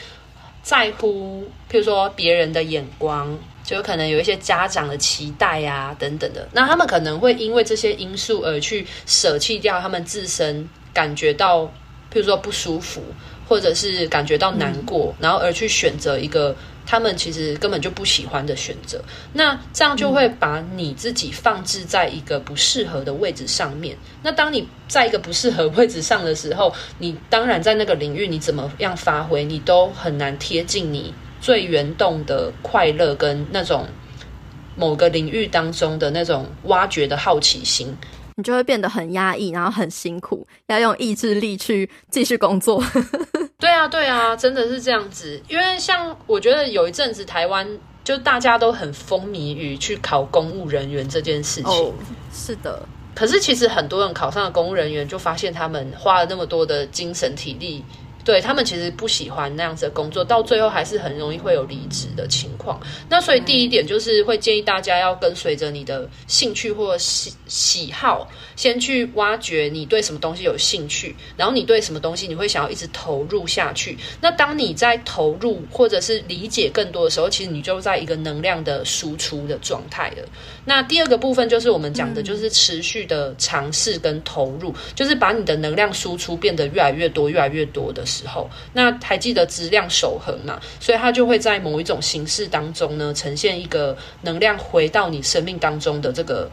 [0.61, 6.49] 在乎，譬如说别人的眼光，就可能有一些家长的期待呀、啊，等等的。
[6.53, 11.73] 那他们可能会因为这些因素而去舍弃掉他们自身感觉到。
[12.14, 13.03] 比如说不舒服，
[13.48, 16.55] 或者是感觉到难过，嗯、然后而去选择一个
[16.87, 23.96] 他们其实根本就不喜欢的选择，那这样就会把你自己放置在一个不适合的位置上面。
[24.22, 33.88] 那当你在一个不适合位置上的时候，你当然在那个领域你怎么样发挥，你都很难贴近你最原动的快乐跟那种
[34.77, 37.96] 某个领域当中的那种挖掘的好奇心。
[38.37, 42.83] 你就会变得很压抑，然后很辛苦，要用意志力去继续工作。
[43.59, 45.40] 对啊，对啊，真的是这样子。
[45.49, 47.66] 因为像我觉得有一阵子台湾
[48.03, 51.70] 就大家都很风靡于去考公务人员这件事情。
[51.70, 51.92] 哦，
[52.33, 52.87] 是的。
[53.14, 57.85] 可是其实很多人考上了公务人员，就发现他们花了那么多的精神体力。
[58.24, 62.80] 对，他们其实不喜欢那样子的工作，到最后还是很容易会有离职的情况。
[63.08, 73.98] 那所以第一点就是会建议大家要跟随着你的兴趣或喜喜好，先去挖掘你对什么东西有兴趣，然后你对什么东西你会想要一直投入下去。
[74.22, 80.26] 那当你在投入或者是理解更多的时候，其实你就在一个能量的输出的状态了。
[80.64, 90.61] 那第二个部分就是我们讲的，就是持续的尝试跟投入，嗯、就是把你的能量输出变得越来越多、越来越多的时候，那还记得质量守恒嘛？
[90.79, 96.50] 所以它就会在某一种形式当中呢，呈现一个能量回到你生命当中的这个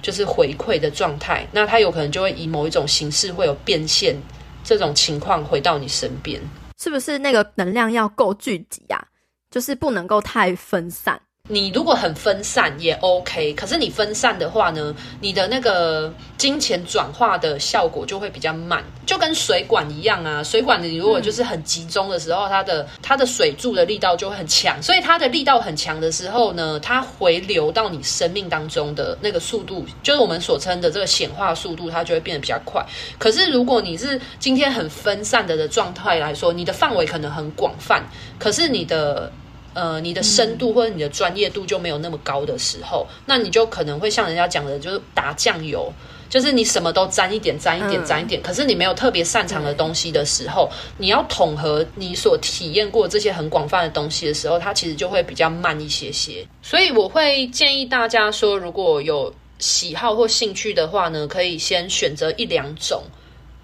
[0.00, 1.46] 就是回馈的状态。
[1.52, 4.16] 那它有可能就会以某一种形式会有变现
[4.62, 6.40] 这种情况回到你身边，
[6.78, 7.18] 是不是？
[7.18, 9.02] 那个能量要够聚集啊，
[9.50, 11.20] 就是不能够太分散。
[11.50, 20.42] 你如果很分散也 OK，可是你分散的话呢，你的那个金钱转化的效果就会比较慢，就跟水管一样啊。
[20.42, 32.82] 水管你如果就是很集中的时候，它的它的水柱的力道就会很强，所以它的力道很强的时候呢，它回流到你生命当中的那个速度，就是我们所称的这个显化速度，它就会变得比较快。
[33.18, 38.02] 可是如果你是今天很分散的的状态来说，你的范围可能很广泛，
[38.38, 39.30] 可是你的。
[39.74, 45.92] 呃，你的深度或者你的专业度就没有那么高的时候，嗯、那你就可能会像人家讲的，就是打酱油，
[46.30, 48.40] 就是你什么都沾一点，沾一点，沾一点。
[48.40, 56.46] 嗯、可是你没有特别擅长的东西的时候，嗯、你要统合你所体验过这些很广泛的东西的时候，它其实就会比较慢一些些。
[56.62, 63.02] 所以我会建议大家说，如果有喜好或兴趣的话呢，可以先选择一两种。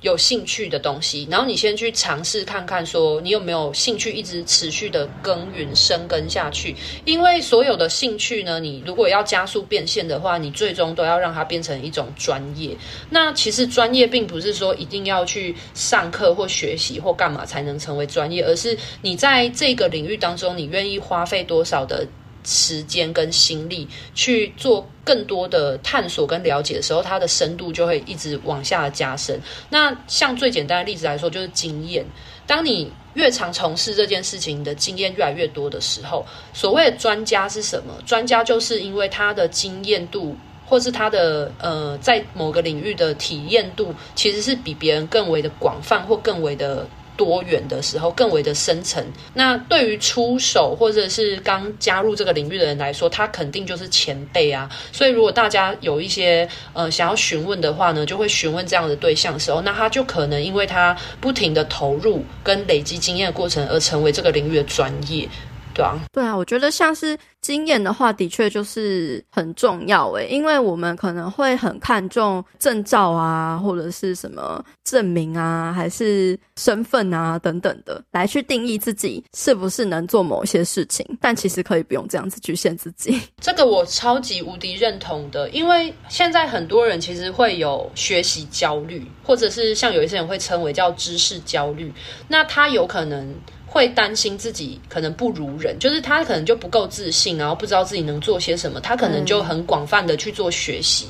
[0.00, 6.74] 有兴趣的东西，然后你先去尝试看看，说你有没有兴趣一直持续的耕耘、深耕下去。
[7.04, 12.76] 因为所有的兴趣呢，你如果要加速变现的话，你最终都要让它变成一种专业。
[13.10, 22.06] 那其实专业并不是说一定要去上课或学习或干嘛才能成为专业，而是你在这个领域当中，你愿意花费多少的。
[22.44, 29.40] 时间跟心力去做更多的探索跟了解的时候，它的深度就会一直往下加深。
[29.68, 32.04] 那像最简单的例子来说，就是经验。
[32.46, 37.94] 当你越常从事这件事情，你的经验越来越多的时候，所谓的专家是什么？
[38.04, 40.36] 专家就是因为他的经验度，
[40.66, 46.86] 或是他的呃，在某个领域的体验度，其实是比别人更为的广泛或更为的。
[47.20, 49.04] 多远的时候，更为的深层。
[49.34, 54.70] 那对于出手或者是刚加入这个领域的人来说，他肯定就是前辈啊。
[54.90, 65.28] 所以如果大家有一些呃想要询问的话呢，就会询问这样的对象的时候，那他就可能因为他不停的投入跟累积经验的过程，而成为这个领域的专业。
[65.72, 81.06] 对啊，对啊，我觉得像是经验的话，的确就是很重要诶，因为我们可能会很看重证照啊，或者是什么证明啊，还是身份啊等等的，来去定义自己是不是能做某些事情。
[81.20, 83.20] 但其实可以不用这样子局限自己。
[83.40, 91.92] 这个我超级无敌认同的，因为现在很多人其实会有学习焦虑，或者是像有一些人会称为叫知识焦虑，
[92.28, 93.34] 那他有可能。
[93.72, 101.06] 会担心自己可能不如人，就是他可能就不够自信，然后不知道自己能做些什么，他可能就很广泛的去做学习。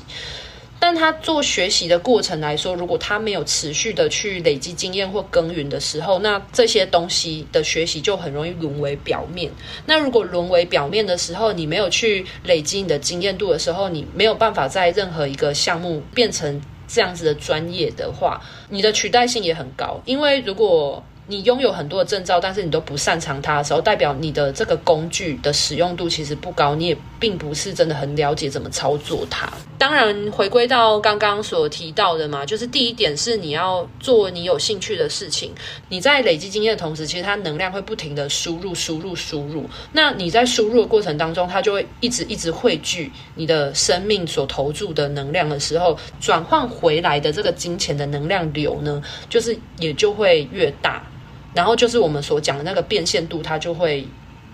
[0.79, 9.51] 但他做学习的过程来说，如果他没有持续的去累积经验或耕耘的时候，那这些东西的学习就很容易沦为表面。
[9.87, 19.99] 那如果沦为表面的时候，你没有去累积你的经验度的时候，你没有办法在任何一个项目变成这样子的专业的话，你的取代性也很高。
[20.05, 29.49] 因为如果你拥有很多的证照，但是你都不擅长它的时候，代表你的这个工具的使用度其实不高，你也并不是真的很了解怎么操作它。
[29.77, 35.51] 当然，回归到刚刚所提到的嘛，就是第一点是你要做你有兴趣的事情。
[35.89, 39.67] 你在累积经验的同时，其实它能量会不停的输入、输入、输入。
[39.93, 51.01] 那你在输入的过程当中，它就会一直一直汇聚你的生命所投注的能量的时候，转换回来的这个金钱的能量流呢，就是也就会越大。
[51.53, 54.07] 然后就是我们所讲的那个变现度，它就会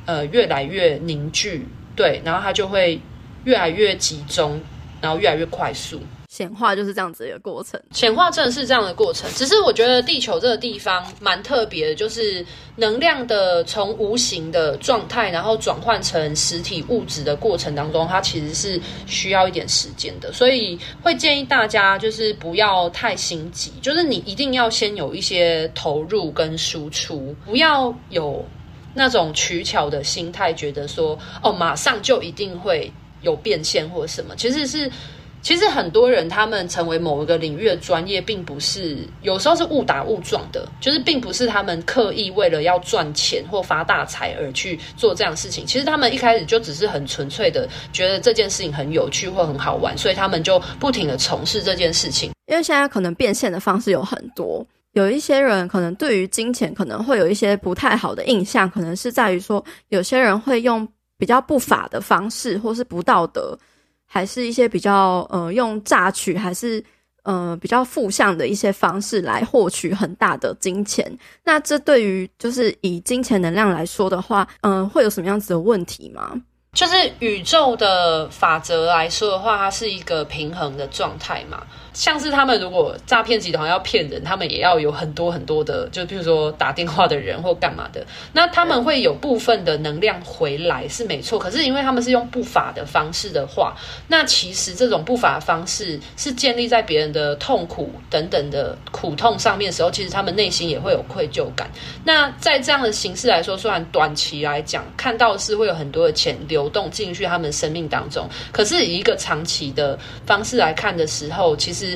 [0.06, 3.00] 呃越来越凝聚，对，然后它就会
[3.44, 4.60] 越来越集中，
[5.02, 6.02] 然后越来越快速。
[6.28, 9.30] 显化就是这样子一个过程，显化真的是这样的过程。
[9.34, 20.30] 只是我觉得地球这个地方蛮特别的，就是能量的从无形的状态，然后转换成实体物质的过程当中，它其实是需要一点时间的。
[20.34, 28.46] 所以会建议大家就是不要太心急，就是你一定要先有一些投入跟输出，不要有
[28.94, 34.92] 那种取巧的心态，觉得说哦马上就一定会有变现或什么，其实是。
[35.48, 45.66] 其实很多人他们成为某一个领域的专业，并不是有时候是误打误撞的，就是并不是他们刻意为了要赚钱或发大财而去做这样的事情。
[45.66, 52.32] 其实他们一开始就只是很纯粹的觉得这件事情很有趣或很好玩，所以他们就不停的从事这件事情。
[52.48, 60.86] 因为现在可能变现的方式有很多，有一些人可能对于金钱可能会有一些不太好的印象，可能是在于说有些人会用
[61.18, 63.58] 比较不法的方式或是不道德。
[64.08, 66.84] 还是一些比较呃用榨取，还是
[67.24, 71.06] 呃比较负向的一些方式来获取很大的金钱。
[71.44, 76.42] 那这对于就是以金钱能量来说的话，嗯、呃，会有什么样子的问题吗？
[76.74, 81.66] 就是宇宙的法则来说的话，它是一个平衡的状态嘛。
[81.98, 91.40] 像是他们如果诈骗集团要骗人，他们也要有很多很多的，就比如说打电话的人或干嘛的，那他们会有部分的能量回来是没错。
[91.40, 93.76] 可是因为他们是用不法的方式的话，
[94.08, 101.68] 那其实这种不法的方式是建立在别人的痛苦等等的苦痛上面的时候，其实他们内心也会有愧疚感。
[102.04, 111.87] 那在这样的形式来说，虽然短期来讲看到是会有很多的钱流动进去他们生命当中，可是以一个长期的方式来看的时候，其实。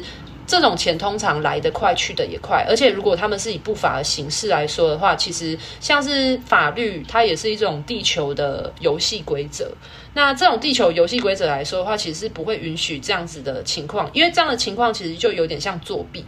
[0.45, 2.65] 这种钱通常来得快，去得也快。
[2.67, 9.71] 而且，如果他们是以不法的形式来说的话，其实像是法律，它也是一种地球的游戏规则。
[10.13, 16.25] 那这种地球游戏规则来说的话，其实是不会允许这样子的情况，因为这样的情况其实就有点像作弊。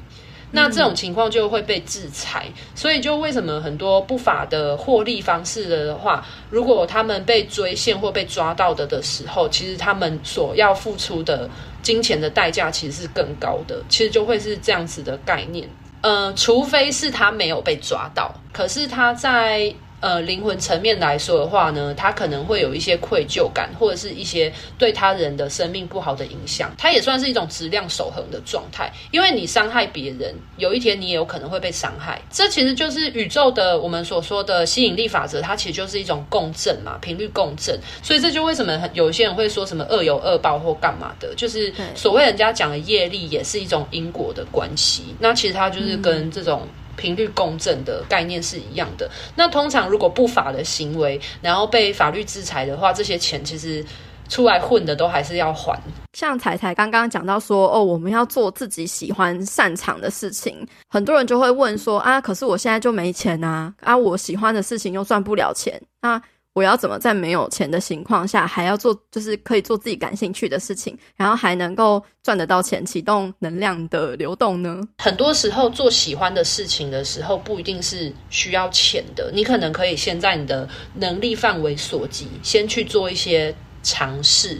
[0.53, 2.45] 那这种情况就会被制裁。
[2.73, 11.49] 所以，就为什么很多不法的获利方式的话，如果他们被追现或被抓到的的时候，其实他们所要付出的。
[11.83, 15.67] 金钱的代价其实是更高的，其实就会是这样子的概念。
[15.99, 19.75] 呃，除非是他没有被抓到，可是他在。
[20.03, 26.69] 呃，灵魂层面来说的话呢，他可能会有一些愧疚感，或者是一些对他人的生命不好的影响。
[26.77, 32.21] 它也算是一种质量守恒的状态，因为你伤害别人，有一天你也有可能会被伤害。
[32.29, 37.79] 这其实就是宇宙的我们所说的吸引力法则，它其实就是一种共振嘛，频率共振。
[38.01, 45.15] 所以这就为什么有一些人会说什么恶有恶报或干嘛的，就是所谓人家讲的业力也是一种因果的关系。
[45.17, 46.67] 那其实它就是跟这种。
[46.95, 49.09] 频率共振的概念是一样的。
[49.35, 53.85] 那通常如果不法的行为，然后被法律制裁的话，这些钱其实
[54.29, 55.79] 出来混的都还是要还。
[56.13, 66.21] 像彩彩刚刚讲到说，哦，我们要做自己喜欢擅长的事情，很多人就会问说，啊，可是我现在就没钱啊，啊，我喜欢的事情又赚不了钱，啊。
[66.53, 74.79] 我要怎么在没有钱的情况下，还要做就是可以做自己感兴趣的事情，然后还能够赚得到钱，启动能量的流动呢？
[74.99, 79.31] 很多时候做喜欢的事情的时候，不一定是需要钱的。
[79.33, 84.59] 你可能可以先在你的能力范围所及，先去做一些尝试。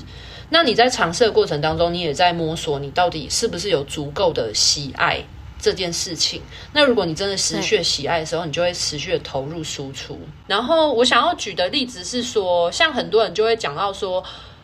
[0.50, 5.24] 那你在尝试的过程当中，你也在摸索你到底是不是有足够的喜爱。
[5.64, 6.42] 这件事情，
[6.74, 10.20] 那如果你真的持续喜爱的时候，你就会持续的投入输出。
[10.46, 14.22] 然后我想要举的例子是说，像很多人就会讲到说，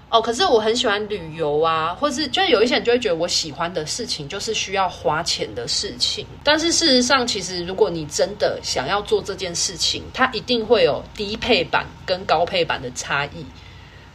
[0.10, 6.26] 哦，可是我很喜欢旅游啊，或是就有一些人就会觉得我喜欢的事情就是需要花钱的事情。
[6.44, 13.46] 但是事实上，其实如果你真的想要做这件事情，它一定会有低配版跟高配版的差异。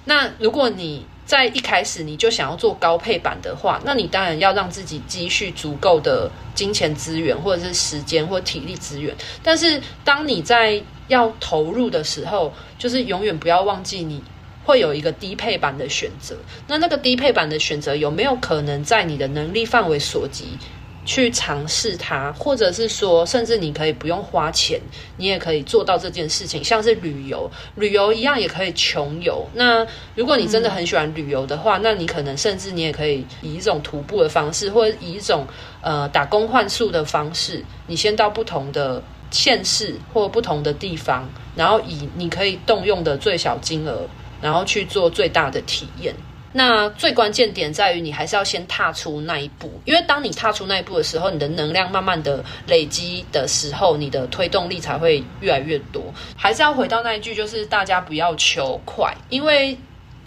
[0.05, 9.14] 那如果你在一开始你就想要做高配版的话，那你当然要让自己积蓄足够的金钱资源，或者是时间或体力资源。
[9.43, 14.22] 但是当你在要投入的时候，就是永远不要忘记你
[14.64, 16.37] 会有一个低配版的选择。
[16.68, 20.59] 那那个低配版的选择有没有可能在你的能力范围所及？
[21.05, 24.80] 去尝试它，或者是说，甚至你可以不用花钱，
[25.16, 26.64] 你也可以做到这件事情。
[26.64, 29.46] 像是旅游，旅游一样也可以穷游。
[29.55, 35.46] 那如果你真的很喜欢旅游的话，那你可能甚至你也可以以一种徒步的方式，或者以一种
[35.82, 44.09] 呃打工换宿的方式，你先到不同的县市或不同的地方，然后以你可以动用的最小金额，
[44.40, 46.14] 然后去做最大的体验。
[46.57, 56.00] 那最关键点在于，你还是要先踏出那一步，因为当你踏出那一步的时候，你的能量慢慢的累积的时候，你的推动力才会越来越多。
[56.36, 59.76] 还是要回到那一句，就是大家不要求快，因为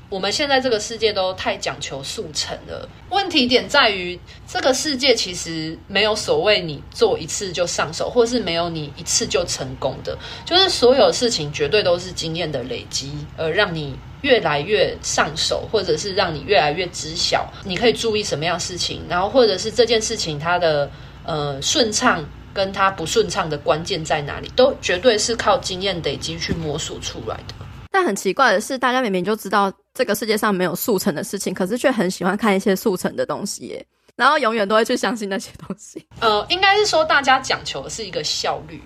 [0.10, 2.88] 我们现在这个世界都太讲求速成了。
[3.10, 13.96] 问题点在于，这个世界其实没有所谓你做一次就上手，或是没有你一次就成功的，就是所有事情绝对都是经验的累积，而让你。
[14.22, 20.90] 越来越上手，或者是让你越来越知晓，你可以注意什么样事情，然后或者是这件事情它的
[21.24, 27.54] 呃顺畅跟它不顺畅的关键在哪里，都绝对是靠经验累积去摸索出来的。
[27.92, 33.86] 但很奇怪的是，大家明明就知道这个世界上没有速成的事情，可是却很喜欢看一些速成的东西耶，
[34.16, 36.06] 然后永远都会去相信那些东西。
[36.22, 38.80] 呃，应该是说大家讲求的是一个效率，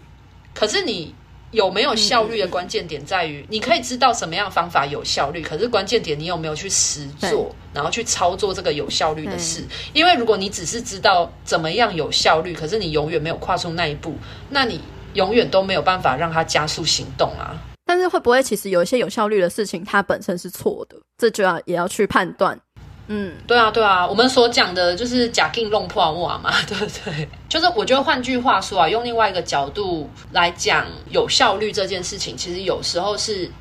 [0.54, 1.14] 可是你。
[1.52, 9.62] 有没有效率的关键点在于，你可以知道什么样的方法有效率，可是关键点你有没有去实做，然后去操作这个有效率的事。
[9.92, 14.16] 因为如果你只是知道怎么样有效率，可是你永远没有跨出那一步，
[14.50, 14.80] 那你
[15.16, 17.52] 永远都没有办法让它加速行动啊。
[17.92, 20.96] 但是会不会其实有一些有效率的事情，它本身是错的？
[21.18, 22.58] 这就要也要去判断。
[23.08, 27.28] 嗯，对啊，对啊，我们所讲的就是假定弄破瓦嘛，对不对？
[27.50, 33.52] 就是我觉得换句话说啊，用另外一个角度来讲，有效率这件事情，其实有时候是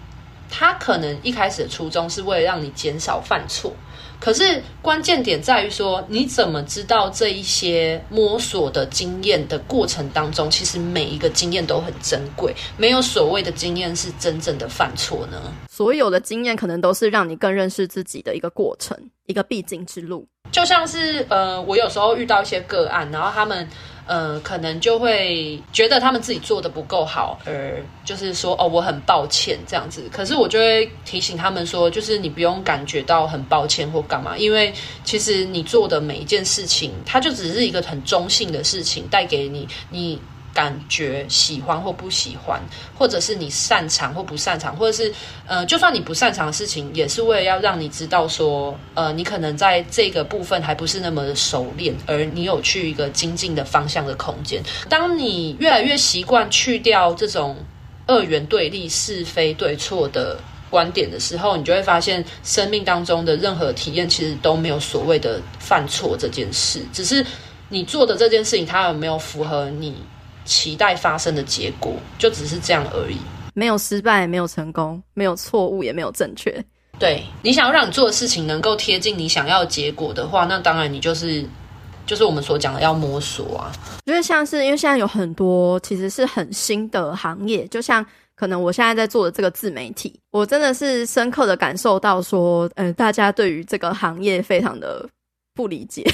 [0.49, 3.73] 它可能一开始的初衷是为了让你减少犯错。
[4.21, 15.41] 可是关键点在于说，你怎么知道这一些摸索的经验的过程当中，其实每一个经验都很珍贵，没有所谓的经验是真正的犯错呢？
[15.71, 20.29] 所有的经验可能都是让你更认识自己的一个过程，一个必经之路。
[20.53, 23.67] 就像是呃，我有时候遇到一些个案，然后他们。
[24.11, 30.03] 呃，可能就会觉得他们自己做的不够好，而就是说，哦，我很抱歉这样子。
[30.11, 40.21] 可是我就会提醒他们说，就是你不用感觉到很抱歉或干嘛，因为其实你做的每一件事情，它就只是一个很中性的事情，带给你你。
[40.53, 42.61] 感觉喜欢或不喜欢，
[42.99, 45.13] 或者是你擅长或不擅长，或者是
[45.47, 54.63] 呃，就算你不擅长的事情，也是为了要让你知道说，呃，你可能在这个部分还不是那么的熟练，而你有去一个精进的方向的空间。
[54.89, 57.57] 当你越来越习惯去掉这种
[58.07, 60.37] 二元对立、是非对错的
[60.69, 67.25] 观点的时候，你就会发现，生命当中的任何体验其实都没有所谓的犯错这件事，只是
[67.69, 69.95] 你做的这件事情，它有没有符合你。
[70.51, 73.17] 期待发生的结果就只是这样而已，
[73.55, 76.53] 没有失败，没有成功，没有错误，也没有正确。
[76.99, 81.47] 对，你想要让你做的事情能够贴近你想要的结果的话，那当然你就是
[82.05, 83.71] 就是我们所讲的要摸索啊。
[84.07, 95.09] 因为像是因为现在有很多其实是很新的行业，就像可能我现在在做的这个自媒体，我真的是深刻的感受到说，呃，大家对于这个行业非常的
[95.55, 96.05] 不理解，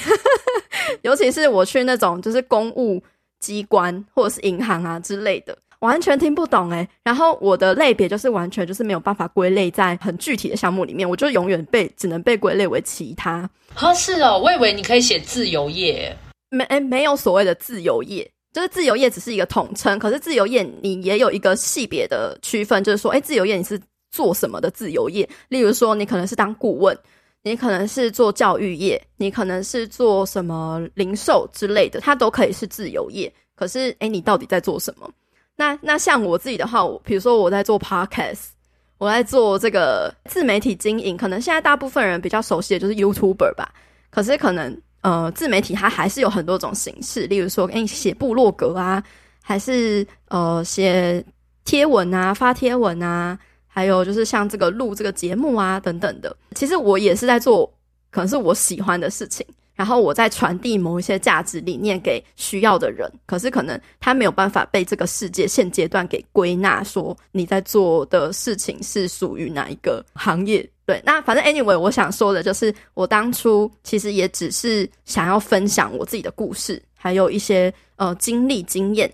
[1.01, 3.01] 尤其是我去那种就是公务。
[3.39, 6.87] 机关或者是银行啊之类的，完全听不懂哎。
[7.03, 13.49] 然后我的类别就是完全就是没有办法归类在很具体的项目里面，我就永远被只能被归类为其他。
[13.75, 16.15] 啊，是哦，我以为你可以写自由业，
[16.49, 19.99] 没哎，没有所谓的自由业，就是自由业只是一个统称。
[19.99, 23.79] 可是自由业你也有一个系别的区分，就是说，哎，自由业你是
[24.11, 25.29] 做什么的自由业？
[25.49, 26.97] 例如说，你可能是当顾问。
[27.43, 33.31] 你可能是做教育业，你可能是做什么零售之类的，它都可以是自由业。
[33.55, 35.09] 可是，诶，你到底在做什么？
[35.55, 38.49] 那那像我自己的话，我比如说我在做 podcast，
[38.97, 43.73] 我在做这个自媒体经营，可能现在大部分人比较熟悉的就是 YouTuber 吧。
[44.09, 49.01] 可是可能呃，自媒体它还是有很多种形式，例如说，诶，写部落格啊，
[49.41, 51.23] 还是呃写
[51.65, 53.39] 贴文啊，发贴文啊。
[53.77, 57.71] 还有就是像这个录这个节目啊等等的，其实我也是在做，
[58.09, 70.67] 可能是我喜欢的事情，然后我在传递某一些价值理念给需要的人，可是可能他没有办法被这个世界现阶段给归纳，说你在做的事情是属于哪一个行业。
[70.87, 79.07] 对，那反正 anyway，我想说的就是，我当初其实也只是想要分享我自己的故事，还有一些呃经历经验，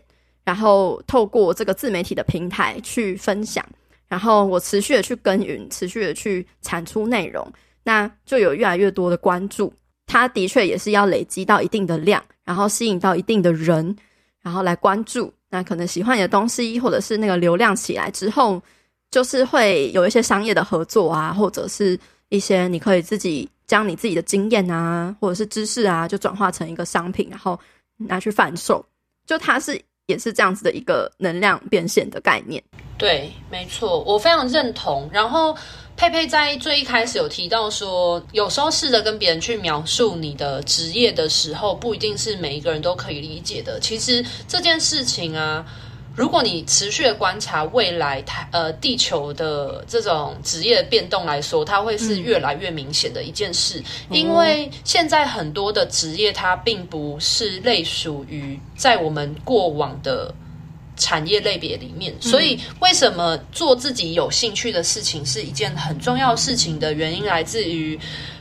[0.45, 3.61] 然后透过这个自媒体的平台去分享。
[4.13, 7.51] 然后我持续的去耕耘，持续的去产出内容，
[7.83, 9.73] 那就有越来越多的关注。
[10.05, 13.95] 它的确也是要累积到一定的量，然后吸引到一定的人，
[14.43, 15.33] 然后来关注。
[15.49, 18.61] 那可能喜欢你的东西，或者是那个流量起来之后，
[19.09, 21.99] 就是会有一些商业的合作啊，或者是
[22.29, 27.59] 一些你可以自己将你自己的经验啊，或者是知识啊，就转化成一个商品，然后
[27.97, 28.85] 拿去贩售。
[29.25, 32.61] 就它是也是这样子的一个能量变现的概念。
[33.03, 35.09] 对，没错，我非常认同。
[35.11, 35.53] 然后
[35.97, 43.77] 佩佩在最一开始有提到说，有时候试着跟别人去描述你的职业的时候，不一定是每一个人都可以理解的。
[43.81, 45.65] 其实这件事情啊，
[46.15, 53.83] 如果你持续的观察未来台呃地球的这种职业的变动来说，它会是越来越明显的一件事。
[54.11, 60.33] 嗯、因为现在很多的职业，它并不是类属于在我们过往的。
[60.95, 67.99] 产业类别里面，所以为什么做自己有兴趣的事情是一件很重要的事情的原因，来自于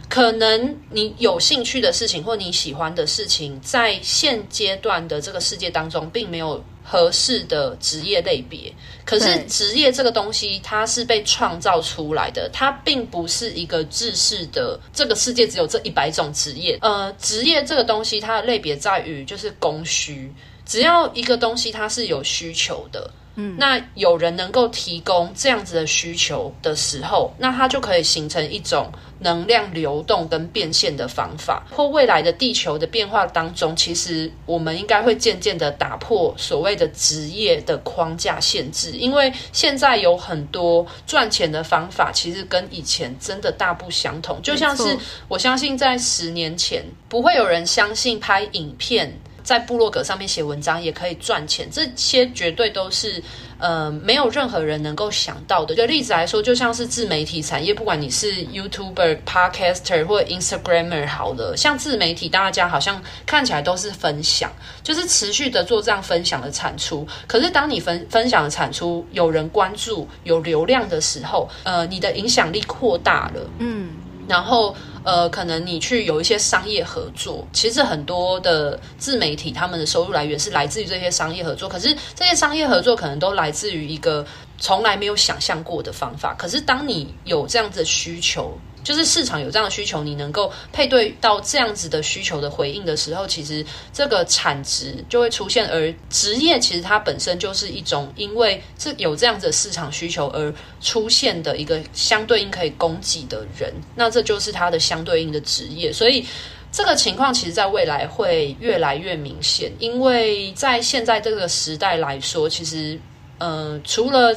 [0.08, 8.70] 可能你有兴趣的事情或你喜欢的事情，在现阶段的这个世界当中，并没有合适的职业类别。
[9.06, 14.78] 可是职业这个东西，它是被创造出来的，它并不是一个制式的。
[14.92, 16.78] 这个世界只有这一百种职业。
[16.82, 20.30] 呃，职业这个东西，它的类别在于就是供需。
[20.64, 28.90] 只要一个东西它是有需求的，嗯，那有人能够提供这样子的需求的时候，那它就可以形成一种
[29.20, 31.64] 能量流动跟变现的方法。
[31.70, 44.40] 或未来的地球的变化当中，其实我们应该会渐渐的打破所谓的职业的框架限制，因为现在有很多赚钱的方法，其实跟以前真的大不相同。
[44.42, 44.96] 就像是
[45.28, 49.18] 我相信在十年前，不会有人相信拍影片。
[49.42, 53.22] 在部落格上面写文章也可以赚钱，这些绝对都是
[53.58, 55.74] 呃没有任何人能够想到的。
[55.74, 64.50] 就例子来说，就像是自媒体产业，不管你是 YouTuber、Podcaster 或 Instagrammer，好了，像自媒体，大家好像看起来都是分享，
[64.82, 67.06] 就是持续的做这样分享的产出。
[67.26, 73.90] 可是当你分分享的产出有人关注、有流量的时候，呃，你的影响力扩大了，嗯，
[74.28, 74.74] 然后。
[75.04, 84.24] 呃，可能你去有一些商业合作，其实很多的自媒体他们的收入来源是来自于这些商业合作，可是这些商业合作可能都来自于一个
[84.58, 86.34] 从来没有想象过的方法。
[86.38, 95.68] 可是当你有这样子的需求，就是市场有这样的需求，你能够配对到这样子的需求的回应的时候，其实这个产值就会出现。
[95.68, 105.92] 而职业其实它本身就是一种，因为这有这样子的市场需求而出现的一个相对应可以供给的人，那这就是它的相对应的职业。
[105.92, 106.26] 所以
[106.72, 112.98] 这个情况其实在未来会越来越明显，因为在现在这个时代来说，其实
[113.38, 114.34] 呃，除了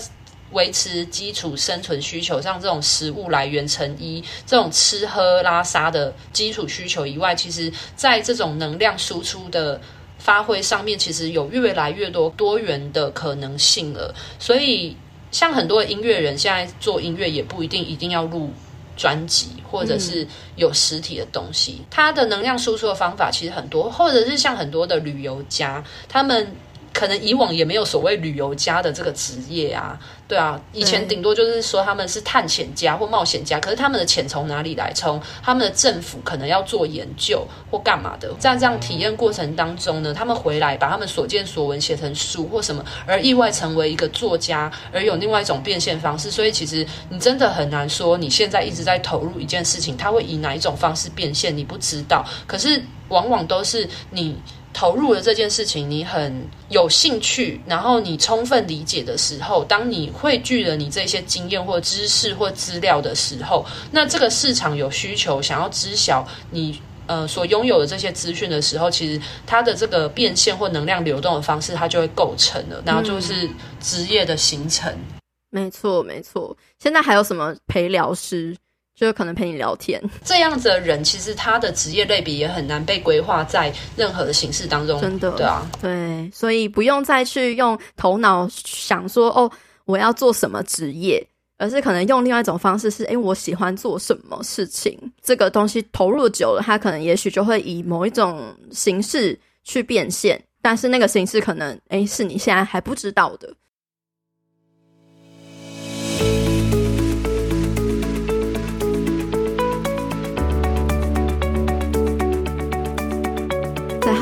[0.55, 9.79] 维持基础生存需求，像这种食物来源成衣，这种吃喝拉撒的基础需求以外，其实在这种能量输出的
[10.17, 14.15] 发挥上面，其实有越来越多多元的可能性了。
[14.39, 14.95] 所以，
[15.29, 18.49] 像很多音乐人现在做音乐，也不一定一定要录
[18.95, 20.25] 专辑，或者是
[20.55, 21.81] 有实体的东西。
[21.91, 26.55] 它的能量输出的方法其实很多，或者是像很多的旅游家，他们。
[26.95, 34.93] 可能以往也没有所谓旅游家的这个职业啊，对啊，以前顶多就是说他们是探险家或冒险家，可是他们的钱从哪里来？
[34.93, 46.31] 从他们的政府可能要做研究或干嘛的，在这样体验过程当中呢，他们回来把他们所见所闻写成书或什么，而意外成为一个作家，而有另外一种变现方式。
[46.31, 52.25] 所以其实你真的很难说你现在一直在投入一件事情，他会以哪一种方式变现，你不知道。
[52.47, 54.37] 可是往往都是你。
[54.77, 73.49] 投入了这件事情，你很有兴趣，然后你充分理解的时候，当你汇聚了你这些经验或知识或资料的时候，那这个市场有需求，想要知晓你呃所拥有的这些资讯的时候，其实它的这个变现或能量流动的方式，它就会构成了，然后就是
[73.79, 74.91] 职业的形成。
[74.91, 76.53] 嗯，没错，没错。
[76.79, 78.53] 现在还有什么陪聊师？
[78.95, 84.99] 就可能陪你聊天， 这样子的人，其实他的职业类别也很难被规划在任何的形式当中。
[85.01, 89.51] 真的，对啊，对，所以不用再去用头脑想说哦，
[89.83, 91.21] 我要做什么职业，
[91.57, 103.53] 而是可能用另外一种方式是，诶，我喜欢做什么事情，这个东西投入久了，它可能也许就会以某一种形式去变现，但是那个形式可能，诶，是你现在还不知道的。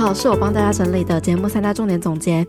[0.03, 2.45] 好，是我帮大家整理的节目三大重点总结。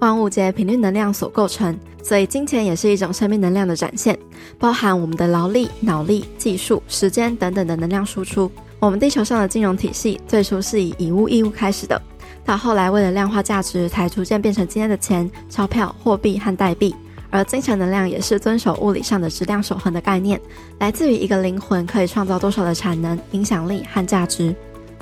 [0.00, 4.18] 万物皆频率能量所构成，所以金钱也是一种生命能量的展现，
[4.58, 8.52] 包含我们的劳力、脑力、技术、时间等等的能量输出。
[8.80, 11.98] 我们地球上的金融体系最初是以以物易物开始的，
[12.44, 16.94] 到后来为了量化价值，才逐渐变成今天的钱、钞票、货币和代币。
[17.30, 20.38] 而金钱能量也是遵守物理上的质量守恒的概念，
[20.78, 24.54] 来自于一个灵魂可以创造多少的产能、影响力和价值。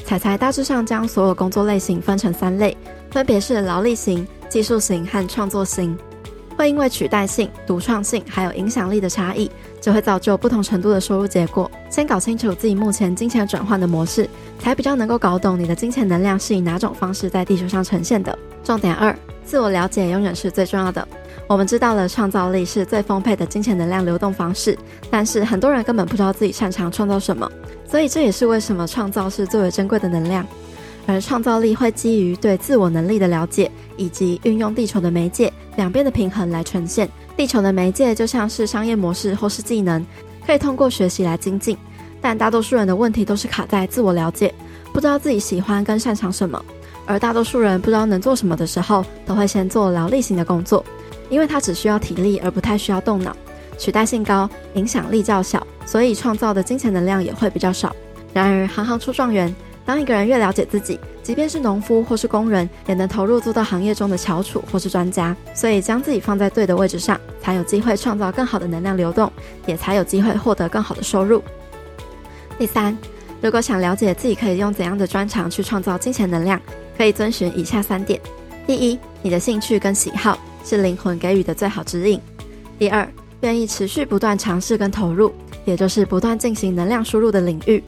[0.05, 2.76] 彩彩大致上将所有工作类型分成三类，
[3.11, 5.96] 分别是劳力型、技术型和创作型。
[6.57, 9.49] 会因为取代性、独创性还有影响力的差异，
[9.80, 11.70] 就会造就不同程度的收入结果。
[11.88, 14.28] 先搞清楚自己目前金钱转换的模式，
[14.59, 18.36] 才比较能够搞懂你的金钱能量是以哪种方式在地球上呈现的。
[18.64, 21.07] 重点二，自我了解永远是最重要的。
[21.49, 24.78] 我们知道了创造力是最丰沛的金钱能量流动方式，
[25.11, 27.51] 但是很多人根本不知道自己擅长创造什么。
[27.90, 30.46] 所以这也是为什么创造是最为珍贵的能量，
[31.07, 37.09] 而创造力会基于对自我能力的了解，以及运用地球的媒介两边的平衡来呈现。
[37.34, 40.05] 地球的媒介就像是商业模式或是技能，
[40.46, 41.78] 可以通过学习来精进，
[42.20, 44.53] 但大多数人的问题都是卡在自我了解，
[44.92, 46.62] 不知道自己喜欢跟擅长什么。
[47.07, 50.84] 而大多数人不知道能做什么的时候，都会先做劳力型的工作，
[51.29, 53.37] 因为它只需要体力而不太需要动脑。
[53.76, 57.95] 取代性高，影响力较小，所以创造的金钱能量也会比较少。
[58.33, 59.55] 然而，行行出状元。
[59.87, 65.35] 当一个人越了解自己，即便是农夫或是工人，也能投入做到行业中的翘楚或是专家。
[65.55, 69.33] 所以，将自己放在对的位置上，才有机会创造更好的能量流动，
[69.64, 71.43] 也才有机会获得更好的收入。
[72.59, 72.95] 第三，
[73.41, 76.61] 如果想了解自己可以用怎样的专长去创造金钱能量，
[76.99, 78.20] 可以遵循以下三点：
[78.66, 80.39] 第一，你的兴趣跟喜好
[80.69, 82.21] 是灵魂给予的最好指引；
[82.79, 83.09] 第二，
[83.41, 85.33] 愿意持续不断尝试跟投入，
[85.64, 87.83] 也就是不断进行能量输入的领域。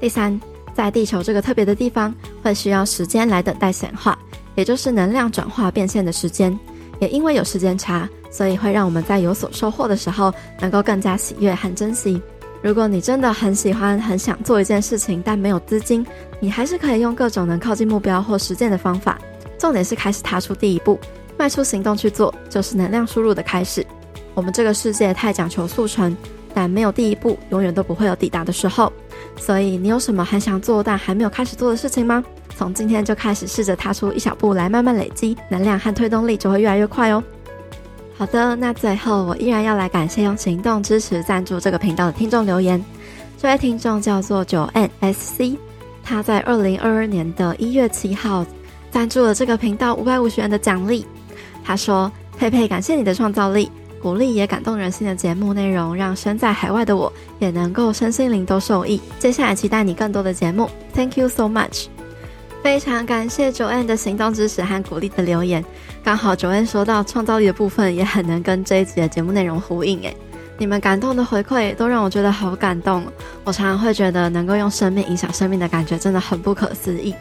[0.00, 0.40] 第三，
[0.74, 2.12] 在地球这个特别的地方，
[2.42, 4.18] 会需要时间来等待显化，
[4.56, 6.58] 也就是能量转化变现的时间。
[6.98, 12.20] 也因为有时间差，所以会让我们在有所收获的时候，能够更加喜悦和珍惜。
[12.60, 16.04] 如果你真的很喜欢、很想做一件事情，但没有资金，
[16.40, 19.16] 你还是可以用各种能靠近目标或实践的方法。
[19.60, 20.98] 重点是开始踏出第一步，
[21.38, 23.86] 迈出行动去做，就是能量输入的开始。
[24.34, 26.14] 我们这个世界太讲求速成，
[26.52, 28.92] 但没有第一步，永远都不会有抵达的时候。
[29.36, 32.22] 所以，你有什么很想做但还没有开始做的事情吗？
[32.56, 37.22] 从今天就开始试着踏出一小步来，慢慢累积能量和推动力，就会越来越快哦。
[38.16, 42.84] 好的，那最后我依然要来感谢用行动支持赞助这个频道的听众留言。
[43.40, 45.56] 这位听众叫做九 N S C，
[46.02, 48.44] 他在二零二二年的一月七号
[48.90, 51.06] 赞助了这个频道五百五十元的奖励。
[51.68, 58.98] 他说：“佩佩，感谢你的创造力。”鼓励也感动人心的节目内容，让身在海外的我也能够身心灵都受益。
[59.18, 61.88] 接下来期待你更多的节目，Thank you so much！
[62.62, 65.62] 非常感谢 Joanne 的行动支持和鼓励的留言。
[66.02, 70.00] 刚好 Joanne 说到创造力的部分，也很能跟这一集的节目内容呼应。
[70.04, 70.16] 诶，
[70.56, 73.04] 你们感动的回馈都让我觉得好感动。
[73.44, 77.14] 我常常会觉得能够用生命影响生命的感觉真的很不可思议。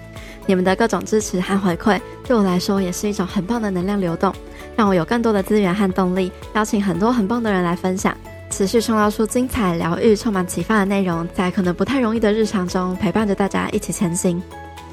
[0.47, 4.33] 你们的各种支持和回馈，对我来说也是一种很棒的能量流动。
[4.75, 8.15] 让我有更多的资源和动力，邀请很多很棒的人来分享，
[8.49, 14.41] 持续创造出精彩、疗愈、充满启发的内容，在可能不太容易的日常中陪伴着大家一起前行。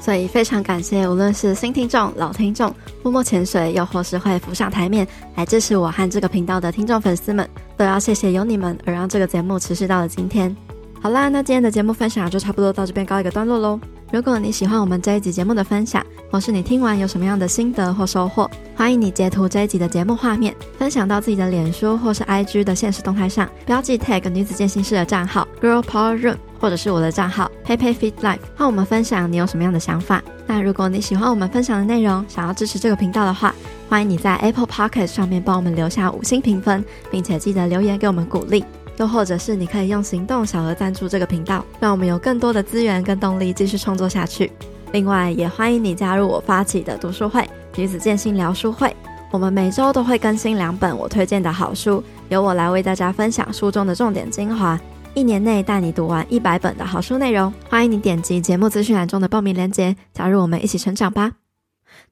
[0.01, 7.47] 所以非常感谢，无论是新听众、老听众、默默潜水，又或是会浮上台面来支持我和这个频道的听众粉丝们，
[7.77, 10.55] 都要谢谢有你们，而让这个节目持续到了今天。
[11.01, 13.79] 好啦，那今天的节目分享就差不多到这边告一个段落喽。
[14.11, 30.21] 如果你喜欢我们这一集节目的分享，或是你听完有什么样的心得或收获，欢迎你截图这一集的节目画面，分享到自己的脸书或是 IG 的现实动态上，标记 tag 女子健心室的账号 Girl Power Room，或者是我的账号 PayPay Fit Life，和我们分享你有什么样的想法。
[30.45, 33.53] 那如果你喜欢我们分享的内容，想要支持这个频道的话，
[33.89, 38.63] 欢迎你在 Apple Podcast 上面帮我们留下五星评分，并且记得留言给我们鼓励。
[38.97, 44.51] 又或者是你可以用行动小额赞助这个频道，让我们有更多的资源跟动力继续创作下去。
[44.91, 48.95] 另外，也欢迎你加入我发起的读书会——女子健心聊书会。
[49.31, 54.79] 我们每周都会更新两本我推荐的好书，由我来为大家分享书中的重点精华，
[55.13, 57.53] 一年内带你读完一百本的好书内容。
[57.69, 61.33] 欢迎你点击节目资讯栏中的报名链接，加入我们一起成长吧。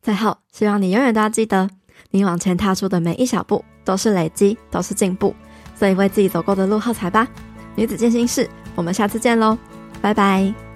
[0.02, 1.70] 最后，希望你永远都要记得，
[2.12, 5.34] 你往前踏出的每一小步都是累积，都是进步。
[5.84, 7.28] 所以为自己走过的路喝彩吧，
[7.76, 9.58] 女子健心事，我们下次见喽，
[10.02, 10.73] 拜拜。